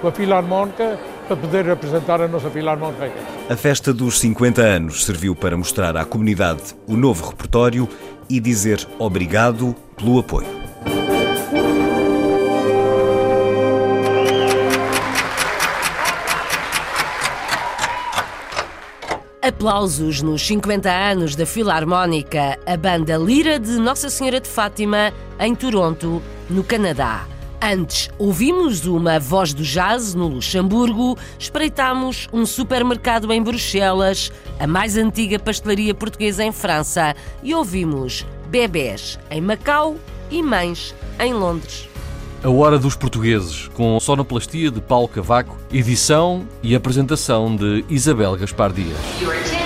com 0.00 0.08
a 0.08 0.12
filarmónica 0.12 0.98
para 1.26 1.36
poder 1.36 1.70
apresentar 1.70 2.20
a 2.20 2.28
nossa 2.28 2.50
Filarmónica. 2.50 3.12
A 3.48 3.56
festa 3.56 3.92
dos 3.92 4.18
50 4.20 4.62
anos 4.62 5.04
serviu 5.04 5.34
para 5.34 5.56
mostrar 5.56 5.96
à 5.96 6.04
comunidade 6.04 6.74
o 6.86 6.96
novo 6.96 7.28
repertório 7.28 7.88
e 8.28 8.40
dizer 8.40 8.86
obrigado 8.98 9.74
pelo 9.96 10.18
apoio. 10.18 10.66
Aplausos 19.42 20.22
nos 20.22 20.44
50 20.44 20.90
anos 20.90 21.36
da 21.36 21.46
Filarmónica, 21.46 22.58
a 22.66 22.76
banda 22.76 23.16
Lira 23.16 23.60
de 23.60 23.78
Nossa 23.78 24.10
Senhora 24.10 24.40
de 24.40 24.48
Fátima, 24.48 25.12
em 25.38 25.54
Toronto, 25.54 26.20
no 26.50 26.64
Canadá. 26.64 27.35
Antes, 27.60 28.10
ouvimos 28.18 28.86
uma 28.86 29.18
voz 29.18 29.54
do 29.54 29.62
jazz 29.62 30.14
no 30.14 30.28
Luxemburgo, 30.28 31.16
espreitámos 31.38 32.28
um 32.32 32.44
supermercado 32.44 33.32
em 33.32 33.42
Bruxelas, 33.42 34.30
a 34.60 34.66
mais 34.66 34.96
antiga 34.96 35.38
pastelaria 35.38 35.94
portuguesa 35.94 36.44
em 36.44 36.52
França 36.52 37.14
e 37.42 37.54
ouvimos 37.54 38.26
bebés 38.48 39.18
em 39.30 39.40
Macau 39.40 39.96
e 40.30 40.42
mães 40.42 40.94
em 41.18 41.32
Londres. 41.32 41.88
A 42.44 42.50
Hora 42.50 42.78
dos 42.78 42.94
Portugueses, 42.94 43.68
com 43.68 43.98
sonoplastia 43.98 44.70
de 44.70 44.80
Paulo 44.80 45.08
Cavaco, 45.08 45.56
edição 45.72 46.46
e 46.62 46.76
apresentação 46.76 47.56
de 47.56 47.84
Isabel 47.88 48.36
Gaspar 48.36 48.72
Dias. 48.72 49.65